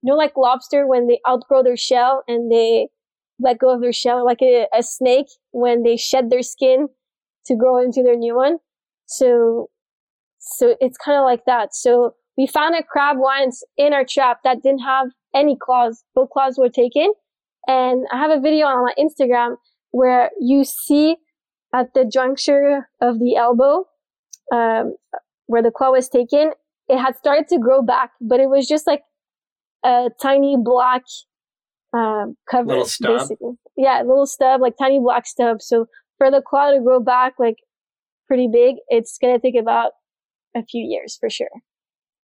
you 0.01 0.11
know, 0.11 0.15
like 0.15 0.37
lobster 0.37 0.87
when 0.87 1.07
they 1.07 1.19
outgrow 1.27 1.63
their 1.63 1.77
shell 1.77 2.23
and 2.27 2.51
they 2.51 2.87
let 3.39 3.57
go 3.57 3.73
of 3.73 3.81
their 3.81 3.93
shell, 3.93 4.23
like 4.23 4.41
a, 4.41 4.67
a 4.77 4.83
snake 4.83 5.27
when 5.51 5.83
they 5.83 5.97
shed 5.97 6.29
their 6.29 6.43
skin 6.43 6.87
to 7.45 7.55
grow 7.55 7.81
into 7.81 8.01
their 8.03 8.15
new 8.15 8.35
one. 8.35 8.57
So, 9.05 9.69
so 10.39 10.75
it's 10.79 10.97
kind 10.97 11.17
of 11.17 11.23
like 11.23 11.45
that. 11.45 11.75
So 11.75 12.15
we 12.37 12.47
found 12.47 12.75
a 12.75 12.83
crab 12.83 13.17
once 13.19 13.63
in 13.77 13.93
our 13.93 14.05
trap 14.05 14.39
that 14.43 14.63
didn't 14.63 14.79
have 14.79 15.07
any 15.35 15.57
claws. 15.59 16.03
Both 16.15 16.29
claws 16.31 16.57
were 16.57 16.69
taken. 16.69 17.13
And 17.67 18.05
I 18.11 18.17
have 18.17 18.31
a 18.31 18.39
video 18.39 18.65
on 18.67 18.83
my 18.85 18.93
Instagram 18.99 19.55
where 19.91 20.31
you 20.39 20.63
see 20.63 21.17
at 21.73 21.93
the 21.93 22.05
juncture 22.05 22.89
of 23.01 23.19
the 23.19 23.35
elbow, 23.35 23.85
um, 24.51 24.95
where 25.45 25.61
the 25.61 25.71
claw 25.71 25.91
was 25.91 26.09
taken, 26.09 26.51
it 26.89 26.97
had 26.99 27.15
started 27.15 27.47
to 27.49 27.57
grow 27.57 27.81
back, 27.81 28.11
but 28.19 28.39
it 28.39 28.49
was 28.49 28.67
just 28.67 28.85
like 28.85 29.03
a 29.85 30.09
tiny 30.21 30.55
black 30.61 31.03
um, 31.93 32.35
cover, 32.49 32.67
Little 32.69 32.85
stub? 32.85 33.19
basically. 33.19 33.51
yeah, 33.77 34.01
little 34.01 34.25
stub, 34.25 34.61
like 34.61 34.75
tiny 34.77 34.99
black 34.99 35.25
stub. 35.25 35.61
So 35.61 35.87
for 36.23 36.31
the 36.31 36.41
claw 36.41 36.71
to 36.71 36.79
grow 36.79 36.99
back 37.01 37.33
like 37.37 37.57
pretty 38.27 38.47
big, 38.51 38.75
it's 38.87 39.17
gonna 39.21 39.39
take 39.39 39.55
about 39.55 39.91
a 40.55 40.63
few 40.63 40.83
years 40.83 41.17
for 41.19 41.29
sure. 41.29 41.49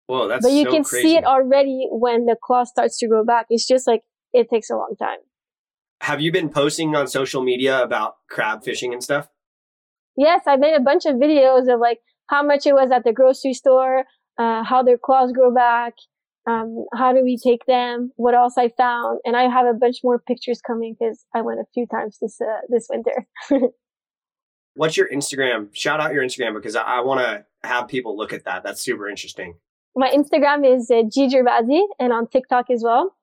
Whoa, 0.07 0.29
that's 0.29 0.45
but 0.45 0.53
you 0.53 0.65
so 0.65 0.71
can 0.71 0.85
crazy. 0.85 1.09
see 1.09 1.17
it 1.17 1.25
already 1.25 1.89
when 1.91 2.27
the 2.27 2.37
claw 2.41 2.65
starts 2.65 2.99
to 2.99 3.09
grow 3.09 3.25
back. 3.25 3.47
It's 3.51 3.67
just 3.67 3.87
like 3.87 4.03
it 4.33 4.49
takes 4.51 4.71
a 4.71 4.77
long 4.77 4.95
time. 4.99 5.19
Have 6.03 6.21
you 6.21 6.31
been 6.31 6.49
posting 6.49 6.95
on 6.95 7.09
social 7.09 7.43
media 7.43 7.83
about 7.83 8.15
crab 8.31 8.63
fishing 8.63 8.93
and 8.93 9.03
stuff? 9.03 9.29
Yes, 10.17 10.43
I 10.47 10.57
made 10.57 10.75
a 10.75 10.81
bunch 10.81 11.05
of 11.05 11.17
videos 11.17 11.73
of 11.73 11.81
like 11.81 11.99
how 12.29 12.43
much 12.43 12.67
it 12.67 12.75
was 12.75 12.91
at 12.93 13.05
the 13.05 13.13
grocery 13.13 13.55
store, 13.55 14.05
uh, 14.39 14.63
how 14.63 14.83
their 14.83 14.99
claws 14.99 15.33
grow 15.33 15.53
back, 15.53 15.95
um, 16.47 16.85
how 16.95 17.13
do 17.13 17.23
we 17.23 17.37
take 17.37 17.67
them, 17.67 18.13
what 18.17 18.35
else 18.35 18.55
I 18.57 18.69
found, 18.69 19.19
and 19.25 19.37
I 19.37 19.49
have 19.51 19.67
a 19.67 19.75
bunch 19.75 19.99
more 20.05 20.19
pictures 20.19 20.61
coming 20.65 20.97
because 20.99 21.25
I 21.35 21.43
went 21.43 21.61
a 21.61 21.65
few 21.75 21.87
times 21.87 22.19
this 22.23 22.41
uh, 22.41 22.61
this 22.69 22.89
winter. 22.89 23.27
What's 24.79 24.97
your 24.97 25.09
Instagram? 25.09 25.71
Shout 25.73 25.99
out 25.99 26.13
your 26.13 26.23
Instagram 26.23 26.55
because 26.55 26.77
I, 26.77 26.83
I 26.83 27.01
want 27.01 27.19
to 27.19 27.45
have 27.69 27.89
people 27.89 28.17
look 28.17 28.33
at 28.33 28.45
that. 28.45 28.63
That's 28.63 28.81
super 28.81 29.09
interesting. 29.09 29.57
my 29.97 30.09
Instagram 30.09 30.65
is 30.65 30.89
uh, 30.89 31.03
and 31.99 32.13
on 32.13 32.29
TikTok 32.29 32.71
as 32.71 32.85
well. 32.85 33.17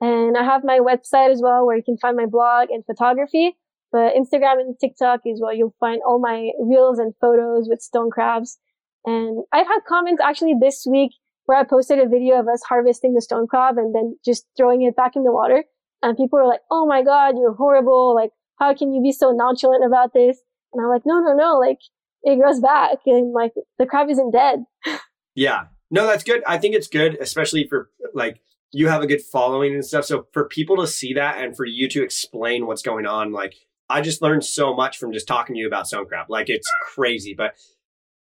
And 0.00 0.36
I 0.36 0.42
have 0.42 0.64
my 0.64 0.80
website 0.80 1.30
as 1.30 1.40
well 1.40 1.64
where 1.64 1.76
you 1.76 1.84
can 1.84 1.96
find 1.96 2.16
my 2.16 2.26
blog 2.26 2.70
and 2.70 2.84
photography. 2.84 3.56
But 3.92 4.16
Instagram 4.16 4.58
and 4.58 4.74
TikTok 4.80 5.20
is 5.24 5.40
where 5.40 5.54
you'll 5.54 5.76
find 5.78 6.02
all 6.04 6.18
my 6.18 6.50
reels 6.58 6.98
and 6.98 7.14
photos 7.20 7.68
with 7.68 7.80
stone 7.80 8.10
crabs. 8.10 8.58
And 9.04 9.44
I've 9.52 9.68
had 9.68 9.84
comments 9.88 10.20
actually 10.20 10.56
this 10.60 10.88
week 10.90 11.12
where 11.44 11.56
I 11.56 11.62
posted 11.62 12.00
a 12.00 12.08
video 12.08 12.40
of 12.40 12.48
us 12.48 12.64
harvesting 12.68 13.14
the 13.14 13.22
stone 13.22 13.46
crab 13.46 13.78
and 13.78 13.94
then 13.94 14.18
just 14.24 14.44
throwing 14.56 14.82
it 14.82 14.96
back 14.96 15.14
in 15.14 15.22
the 15.22 15.30
water. 15.30 15.62
And 16.02 16.16
people 16.16 16.40
were 16.40 16.48
like, 16.48 16.62
Oh 16.68 16.84
my 16.84 17.04
God, 17.04 17.38
you're 17.38 17.54
horrible. 17.54 18.12
Like, 18.12 18.30
how 18.58 18.74
can 18.74 18.92
you 18.92 19.00
be 19.00 19.12
so 19.12 19.30
nonchalant 19.30 19.84
about 19.84 20.12
this? 20.12 20.40
And 20.72 20.82
I'm 20.84 20.90
like, 20.90 21.02
no, 21.06 21.20
no, 21.20 21.34
no. 21.34 21.58
Like, 21.58 21.78
it 22.22 22.36
grows 22.40 22.60
back 22.60 22.98
and 23.06 23.32
like 23.32 23.52
the 23.78 23.86
crab 23.86 24.08
isn't 24.10 24.32
dead. 24.32 24.64
Yeah. 25.38 25.64
No, 25.90 26.06
that's 26.06 26.24
good. 26.24 26.42
I 26.46 26.56
think 26.56 26.74
it's 26.74 26.88
good, 26.88 27.18
especially 27.20 27.66
for 27.68 27.90
like 28.14 28.40
you 28.72 28.88
have 28.88 29.02
a 29.02 29.06
good 29.06 29.20
following 29.20 29.74
and 29.74 29.84
stuff. 29.84 30.06
So 30.06 30.26
for 30.32 30.46
people 30.48 30.78
to 30.78 30.86
see 30.86 31.12
that 31.12 31.36
and 31.36 31.54
for 31.54 31.66
you 31.66 31.88
to 31.90 32.02
explain 32.02 32.66
what's 32.66 32.80
going 32.80 33.04
on, 33.04 33.32
like 33.32 33.54
I 33.90 34.00
just 34.00 34.22
learned 34.22 34.46
so 34.46 34.74
much 34.74 34.96
from 34.96 35.12
just 35.12 35.28
talking 35.28 35.54
to 35.54 35.60
you 35.60 35.66
about 35.66 35.86
stone 35.88 36.06
crab. 36.06 36.30
Like 36.30 36.48
it's 36.48 36.66
crazy, 36.86 37.34
but 37.36 37.52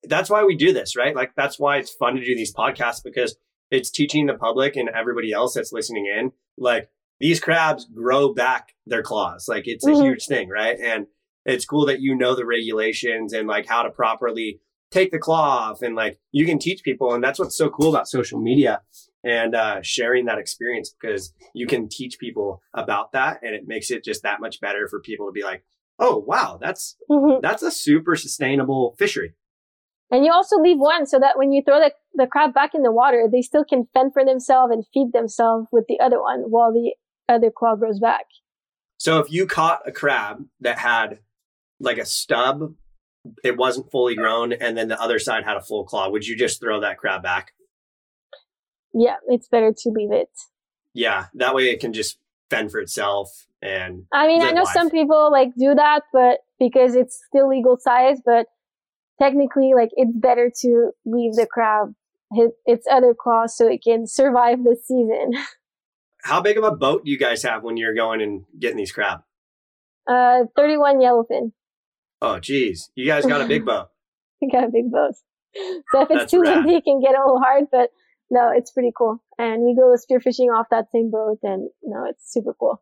that's 0.03 0.29
why 0.29 0.43
we 0.43 0.58
do 0.58 0.73
this, 0.73 0.97
right? 0.97 1.15
Like 1.15 1.31
that's 1.38 1.58
why 1.58 1.77
it's 1.77 1.89
fun 1.89 2.15
to 2.17 2.23
do 2.25 2.36
these 2.36 2.53
podcasts 2.53 3.01
because 3.01 3.38
it's 3.71 3.89
teaching 3.89 4.25
the 4.25 4.34
public 4.36 4.75
and 4.75 4.89
everybody 4.89 5.31
else 5.31 5.53
that's 5.53 5.71
listening 5.71 6.05
in, 6.08 6.34
like 6.58 6.89
these 7.21 7.39
crabs 7.39 7.86
grow 7.86 8.34
back 8.34 8.73
their 8.86 9.03
claws. 9.03 9.47
Like 9.47 9.67
it's 9.67 9.88
a 9.88 9.91
Mhm. 9.91 10.03
huge 10.03 10.25
thing, 10.27 10.49
right? 10.49 10.77
And 10.77 11.08
it's 11.45 11.65
cool 11.65 11.86
that 11.86 12.01
you 12.01 12.15
know 12.15 12.36
the 12.36 12.45
regulations 12.45 13.34
and 13.34 13.47
like 13.47 13.67
how 13.67 13.84
to 13.84 13.89
properly 13.89 14.60
take 14.91 15.12
the 15.12 15.19
claw 15.19 15.69
off 15.69 15.81
and 15.81 15.95
like 15.95 16.19
you 16.31 16.45
can 16.45 16.60
teach 16.60 16.84
people. 16.84 17.13
And 17.13 17.23
that's 17.23 17.39
what's 17.39 17.58
so 17.58 17.69
cool 17.69 17.89
about 17.89 18.08
social 18.08 18.39
media 18.39 18.81
and 19.23 19.55
uh, 19.55 19.81
sharing 19.81 20.25
that 20.25 20.38
experience 20.38 20.93
because 20.99 21.34
you 21.53 21.67
can 21.67 21.89
teach 21.89 22.17
people 22.19 22.62
about 22.73 23.12
that 23.13 23.39
and 23.41 23.53
it 23.55 23.63
makes 23.67 23.91
it 23.91 24.03
just 24.03 24.23
that 24.23 24.39
much 24.39 24.62
better 24.62 24.88
for 24.88 24.99
people 25.01 25.25
to 25.27 25.31
be 25.31 25.43
like, 25.43 25.63
oh 25.99 26.17
wow, 26.27 26.58
that's 26.62 26.95
Mhm. 27.10 27.41
that's 27.41 27.63
a 27.63 27.71
super 27.71 28.15
sustainable 28.15 28.95
fishery. 28.97 29.34
And 30.12 30.23
you 30.23 30.31
also 30.31 30.60
leave 30.60 30.77
one 30.77 31.08
so 31.08 31.19
that 31.19 31.38
when 31.38 31.51
you 31.51 31.63
throw 31.65 31.79
the, 31.79 31.91
the 32.13 32.27
crab 32.27 32.53
back 32.53 32.75
in 32.75 32.84
the 32.84 32.91
water, 32.91 33.27
they 33.31 33.41
still 33.41 33.65
can 33.65 33.88
fend 33.93 34.13
for 34.13 34.23
themselves 34.23 34.71
and 34.71 34.86
feed 34.93 35.13
themselves 35.13 35.67
with 35.71 35.86
the 35.88 35.99
other 35.99 36.21
one 36.21 36.41
while 36.41 36.71
the 36.71 36.93
other 37.27 37.49
claw 37.49 37.75
grows 37.75 37.99
back. 37.99 38.25
So 38.97 39.19
if 39.19 39.31
you 39.31 39.47
caught 39.47 39.81
a 39.88 39.91
crab 39.91 40.45
that 40.62 40.77
had 40.77 41.19
like 41.79 41.97
a 41.97 42.05
stub, 42.05 42.73
it 43.43 43.57
wasn't 43.57 43.91
fully 43.91 44.15
grown, 44.15 44.53
and 44.53 44.77
then 44.77 44.88
the 44.88 45.01
other 45.01 45.19
side 45.19 45.43
had 45.43 45.57
a 45.57 45.61
full 45.61 45.83
claw, 45.83 46.09
would 46.09 46.27
you 46.27 46.35
just 46.35 46.59
throw 46.59 46.81
that 46.81 46.97
crab 46.97 47.23
back? 47.23 47.53
Yeah, 48.93 49.15
it's 49.27 49.47
better 49.47 49.73
to 49.75 49.89
leave 49.89 50.11
it. 50.11 50.29
Yeah, 50.93 51.25
that 51.33 51.53
way 51.53 51.69
it 51.69 51.79
can 51.79 51.91
just 51.91 52.17
fend 52.49 52.71
for 52.71 52.79
itself 52.79 53.47
and 53.65 54.05
I 54.13 54.27
mean, 54.27 54.41
I 54.41 54.51
know 54.51 54.63
life. 54.63 54.73
some 54.73 54.89
people 54.89 55.31
like 55.31 55.49
do 55.57 55.73
that, 55.73 56.03
but 56.13 56.39
because 56.59 56.95
it's 56.95 57.19
still 57.27 57.49
legal 57.49 57.77
size, 57.77 58.21
but 58.23 58.45
technically, 59.19 59.73
like 59.75 59.89
it's 59.93 60.15
better 60.15 60.51
to 60.61 60.91
leave 61.05 61.33
the 61.33 61.47
crab 61.49 61.93
hit 62.33 62.51
its 62.65 62.85
other 62.91 63.15
claws 63.17 63.55
so 63.55 63.67
it 63.67 63.81
can 63.83 64.07
survive 64.07 64.63
the 64.63 64.75
season. 64.83 65.31
how 66.23 66.41
big 66.41 66.57
of 66.57 66.63
a 66.63 66.71
boat 66.71 67.05
do 67.05 67.11
you 67.11 67.17
guys 67.17 67.43
have 67.43 67.63
when 67.63 67.77
you're 67.77 67.95
going 67.95 68.21
and 68.21 68.45
getting 68.59 68.77
these 68.77 68.91
crab? 68.91 69.21
Uh, 70.07 70.43
31 70.55 70.99
yellowfin. 70.99 71.51
Oh, 72.21 72.39
geez, 72.39 72.89
you 72.95 73.06
guys 73.06 73.25
got 73.25 73.41
a 73.41 73.47
big 73.47 73.65
boat. 73.65 73.88
We 74.41 74.49
got 74.49 74.63
a 74.63 74.69
big 74.69 74.91
boat. 74.91 75.15
So 75.91 76.01
if 76.01 76.12
it's 76.12 76.19
That's 76.19 76.32
too 76.32 76.41
windy, 76.41 76.75
it 76.75 76.84
can 76.84 76.99
get 77.01 77.15
a 77.15 77.21
little 77.23 77.39
hard, 77.39 77.65
but 77.71 77.89
no, 78.30 78.51
it's 78.54 78.71
pretty 78.71 78.91
cool. 78.95 79.23
And 79.38 79.63
we 79.63 79.75
go 79.75 79.95
spearfishing 79.95 80.54
off 80.54 80.67
that 80.71 80.86
same 80.91 81.12
boat 81.12 81.39
and 81.43 81.69
no, 81.84 82.06
it's 82.10 82.32
super 82.32 82.54
cool. 82.60 82.82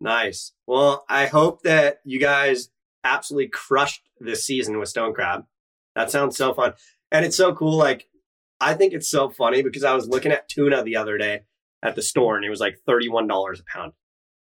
Nice. 0.00 0.52
Well, 0.66 1.04
I 1.08 1.26
hope 1.26 1.62
that 1.62 2.00
you 2.04 2.18
guys 2.18 2.70
absolutely 3.04 3.48
crushed 3.48 4.02
this 4.18 4.44
season 4.44 4.78
with 4.78 4.88
stone 4.88 5.14
crab. 5.14 5.44
That 5.94 6.10
sounds 6.10 6.36
so 6.36 6.54
fun. 6.54 6.74
And 7.12 7.24
it's 7.24 7.36
so 7.36 7.54
cool. 7.54 7.76
Like, 7.76 8.08
I 8.60 8.74
think 8.74 8.92
it's 8.92 9.10
so 9.10 9.30
funny 9.30 9.62
because 9.62 9.84
I 9.84 9.94
was 9.94 10.08
looking 10.08 10.32
at 10.32 10.48
tuna 10.48 10.82
the 10.82 10.96
other 10.96 11.16
day 11.18 11.42
at 11.82 11.94
the 11.96 12.02
store 12.02 12.36
and 12.36 12.44
it 12.44 12.50
was 12.50 12.60
like 12.60 12.78
$31 12.88 13.26
a 13.28 13.62
pound. 13.72 13.92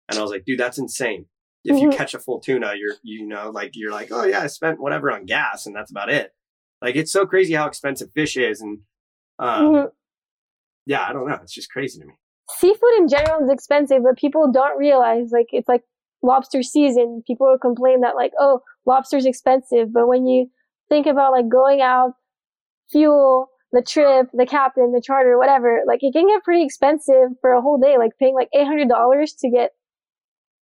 And 0.09 0.17
I 0.17 0.21
was 0.21 0.31
like, 0.31 0.43
dude, 0.45 0.59
that's 0.59 0.77
insane. 0.77 1.25
If 1.65 1.79
you 1.81 1.89
Mhm. 1.89 1.93
catch 1.97 2.13
a 2.13 2.19
full 2.19 2.39
tuna, 2.39 2.73
you're, 2.75 2.95
you 3.03 3.25
know, 3.27 3.49
like, 3.49 3.71
you're 3.73 3.91
like, 3.91 4.09
oh 4.11 4.23
yeah, 4.25 4.41
I 4.41 4.47
spent 4.47 4.79
whatever 4.79 5.11
on 5.11 5.25
gas 5.25 5.65
and 5.65 5.75
that's 5.75 5.91
about 5.91 6.09
it. 6.09 6.33
Like, 6.81 6.95
it's 6.95 7.11
so 7.11 7.25
crazy 7.25 7.53
how 7.53 7.67
expensive 7.67 8.11
fish 8.13 8.37
is. 8.37 8.61
And, 8.61 8.79
um, 9.39 9.65
Mhm. 9.73 9.91
yeah, 10.85 11.05
I 11.07 11.11
don't 11.13 11.27
know. 11.27 11.37
It's 11.41 11.53
just 11.53 11.69
crazy 11.71 11.99
to 11.99 12.05
me. 12.05 12.13
Seafood 12.57 12.93
in 12.97 13.07
general 13.07 13.43
is 13.43 13.49
expensive, 13.51 14.03
but 14.03 14.17
people 14.17 14.51
don't 14.51 14.77
realize 14.77 15.31
like 15.31 15.47
it's 15.51 15.67
like 15.67 15.83
lobster 16.23 16.63
season. 16.63 17.21
People 17.27 17.47
will 17.47 17.59
complain 17.59 18.01
that 18.01 18.15
like, 18.15 18.31
oh, 18.39 18.61
lobster's 18.85 19.25
expensive. 19.25 19.91
But 19.93 20.07
when 20.07 20.25
you 20.25 20.49
think 20.89 21.05
about 21.05 21.31
like 21.33 21.47
going 21.49 21.81
out, 21.81 22.13
fuel, 22.91 23.49
the 23.71 23.81
trip, 23.83 24.27
the 24.33 24.45
captain, 24.47 24.91
the 24.93 25.01
charter, 25.01 25.37
whatever, 25.37 25.81
like 25.85 25.99
it 26.01 26.11
can 26.13 26.27
get 26.27 26.43
pretty 26.43 26.63
expensive 26.63 27.29
for 27.41 27.51
a 27.53 27.61
whole 27.61 27.77
day, 27.77 27.97
like 27.97 28.11
paying 28.17 28.33
like 28.33 28.49
$800 28.55 29.35
to 29.39 29.49
get 29.51 29.71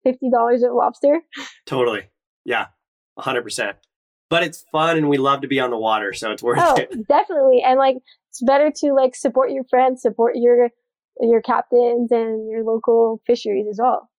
$50 0.08 0.56
of 0.68 0.74
lobster. 0.74 1.22
Totally. 1.66 2.04
Yeah. 2.46 2.68
hundred 3.18 3.44
percent. 3.44 3.78
But 4.30 4.44
it's 4.44 4.66
fun 4.72 4.98
and 4.98 5.08
we 5.10 5.18
love 5.18 5.42
to 5.42 5.48
be 5.48 5.60
on 5.60 5.70
the 5.70 5.78
water, 5.78 6.14
so 6.14 6.32
it's 6.32 6.44
worth 6.44 6.60
Oh, 6.62 6.76
it. 6.76 7.08
definitely. 7.08 7.62
And 7.66 7.78
like, 7.80 7.98
it's 8.30 8.42
better 8.44 8.72
to 8.78 8.94
like 8.94 9.16
support 9.16 9.52
your 9.52 9.64
friends, 9.70 10.02
support 10.02 10.34
your, 10.36 10.70
your 11.22 11.42
captains 11.42 12.12
and 12.12 12.50
your 12.50 12.64
local 12.64 13.22
fisheries 13.26 13.66
as 13.70 13.80
well. 13.82 14.10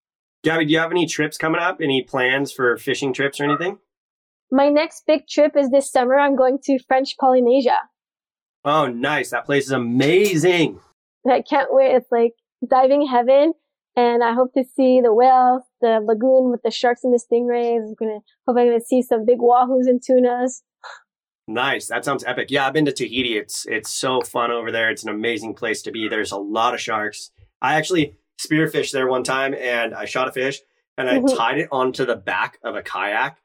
Gabby, 0.44 0.66
do 0.66 0.72
you 0.72 0.78
have 0.78 0.92
any 0.92 1.06
trips 1.06 1.36
coming 1.36 1.60
up? 1.60 1.80
Any 1.82 2.02
plans 2.02 2.52
for 2.52 2.76
fishing 2.78 3.12
trips 3.12 3.40
or 3.40 3.44
anything? 3.44 3.78
My 4.50 4.68
next 4.70 5.02
big 5.06 5.26
trip 5.28 5.56
is 5.56 5.68
this 5.70 5.90
summer. 5.92 6.18
I'm 6.18 6.36
going 6.36 6.58
to 6.64 6.78
French 6.88 7.16
Polynesia. 7.20 7.76
Oh, 8.64 8.86
nice. 8.86 9.30
That 9.30 9.44
place 9.44 9.64
is 9.66 9.72
amazing. 9.72 10.80
I 11.30 11.42
can't 11.42 11.68
wait. 11.72 11.94
It's 11.94 12.10
like 12.10 12.32
diving 12.66 13.06
heaven. 13.06 13.52
And 13.98 14.22
I 14.22 14.32
hope 14.32 14.52
to 14.54 14.62
see 14.76 15.00
the 15.00 15.12
whales, 15.12 15.62
the 15.80 15.98
lagoon 16.00 16.52
with 16.52 16.62
the 16.62 16.70
sharks 16.70 17.02
and 17.02 17.12
the 17.12 17.18
stingrays. 17.18 17.78
I'm 17.80 17.94
gonna 17.98 18.20
hope 18.46 18.56
I'm 18.56 18.66
gonna 18.68 18.80
see 18.80 19.02
some 19.02 19.26
big 19.26 19.38
wahoos 19.40 19.88
and 19.88 20.00
tunas. 20.00 20.62
Nice. 21.48 21.88
That 21.88 22.04
sounds 22.04 22.22
epic. 22.24 22.48
Yeah, 22.50 22.66
I've 22.66 22.74
been 22.74 22.84
to 22.84 22.92
Tahiti. 22.92 23.36
It's 23.36 23.66
it's 23.66 23.90
so 23.90 24.20
fun 24.20 24.52
over 24.52 24.70
there. 24.70 24.88
It's 24.90 25.02
an 25.02 25.08
amazing 25.08 25.54
place 25.54 25.82
to 25.82 25.90
be. 25.90 26.06
There's 26.06 26.30
a 26.30 26.36
lot 26.38 26.74
of 26.74 26.80
sharks. 26.80 27.32
I 27.60 27.74
actually 27.74 28.14
spearfished 28.40 28.92
there 28.92 29.08
one 29.08 29.24
time 29.24 29.52
and 29.54 29.92
I 29.94 30.04
shot 30.04 30.28
a 30.28 30.32
fish 30.32 30.60
and 30.96 31.08
I 31.10 31.18
Mhm. 31.18 31.36
tied 31.36 31.58
it 31.58 31.68
onto 31.72 32.04
the 32.04 32.14
back 32.14 32.58
of 32.62 32.76
a 32.76 32.82
kayak 32.82 33.38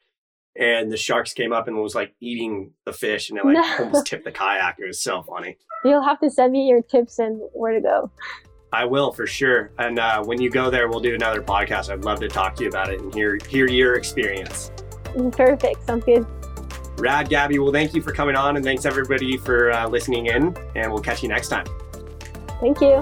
and 0.55 0.91
the 0.91 0.97
sharks 0.97 1.33
came 1.33 1.51
up 1.51 1.67
and 1.67 1.81
was 1.81 1.95
like 1.95 2.13
eating 2.19 2.73
the 2.85 2.93
fish 2.93 3.31
and 3.31 3.39
it 3.39 3.45
like 3.45 3.55
No. 3.55 3.63
almost 3.85 4.05
tipped 4.05 4.25
the 4.25 4.31
kayak. 4.31 4.75
It 4.77 4.85
was 4.85 5.01
so 5.01 5.23
funny. 5.23 5.57
You'll 5.83 6.03
have 6.03 6.19
to 6.19 6.29
send 6.29 6.51
me 6.51 6.67
your 6.67 6.83
tips 6.83 7.17
and 7.17 7.41
where 7.53 7.73
to 7.73 7.81
go. 7.81 8.11
I 8.73 8.85
will 8.85 9.13
for 9.13 9.27
sure. 9.27 9.71
And 9.77 9.99
uh, 9.99 10.23
when 10.23 10.41
you 10.41 10.49
go 10.49 10.71
there, 10.71 10.89
we'll 10.89 10.99
do 10.99 11.13
another 11.13 11.41
podcast. 11.41 11.91
I'd 11.91 12.03
love 12.03 12.19
to 12.21 12.27
talk 12.27 12.55
to 12.55 12.63
you 12.63 12.69
about 12.69 12.91
it 12.91 12.99
and 12.99 13.13
hear 13.13 13.37
hear 13.47 13.69
your 13.69 13.93
experience. 13.93 14.71
Perfect. 15.31 15.85
Sounds 15.85 16.03
good. 16.03 16.25
Rad, 16.97 17.29
Gabby. 17.29 17.59
Well, 17.59 17.71
thank 17.71 17.93
you 17.93 18.01
for 18.01 18.11
coming 18.11 18.35
on, 18.35 18.55
and 18.55 18.65
thanks 18.65 18.85
everybody 18.85 19.37
for 19.37 19.71
uh, 19.71 19.87
listening 19.87 20.25
in. 20.25 20.55
And 20.75 20.91
we'll 20.91 21.03
catch 21.03 21.21
you 21.21 21.29
next 21.29 21.49
time. 21.49 21.65
Thank 22.59 22.81
you. 22.81 23.01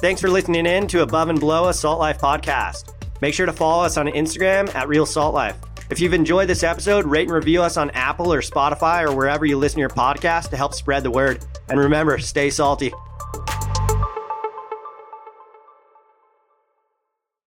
Thanks 0.00 0.20
for 0.20 0.30
listening 0.30 0.64
in 0.64 0.86
to 0.88 1.02
Above 1.02 1.28
and 1.28 1.40
Below 1.40 1.68
a 1.68 1.74
Salt 1.74 1.98
Life 1.98 2.18
podcast. 2.18 2.94
Make 3.20 3.34
sure 3.34 3.46
to 3.46 3.52
follow 3.52 3.84
us 3.84 3.96
on 3.96 4.06
Instagram 4.06 4.74
at 4.74 4.88
Real 4.88 5.04
Salt 5.04 5.34
Life. 5.34 5.56
If 5.90 6.00
you've 6.00 6.12
enjoyed 6.12 6.48
this 6.48 6.62
episode, 6.62 7.06
rate 7.06 7.28
and 7.28 7.32
review 7.32 7.62
us 7.62 7.78
on 7.78 7.90
Apple 7.90 8.30
or 8.30 8.42
Spotify 8.42 9.08
or 9.08 9.14
wherever 9.14 9.46
you 9.46 9.56
listen 9.56 9.76
to 9.76 9.80
your 9.80 9.88
podcast 9.88 10.50
to 10.50 10.56
help 10.56 10.74
spread 10.74 11.02
the 11.02 11.10
word. 11.10 11.44
And 11.70 11.80
remember, 11.80 12.18
stay 12.18 12.50
salty. 12.50 12.92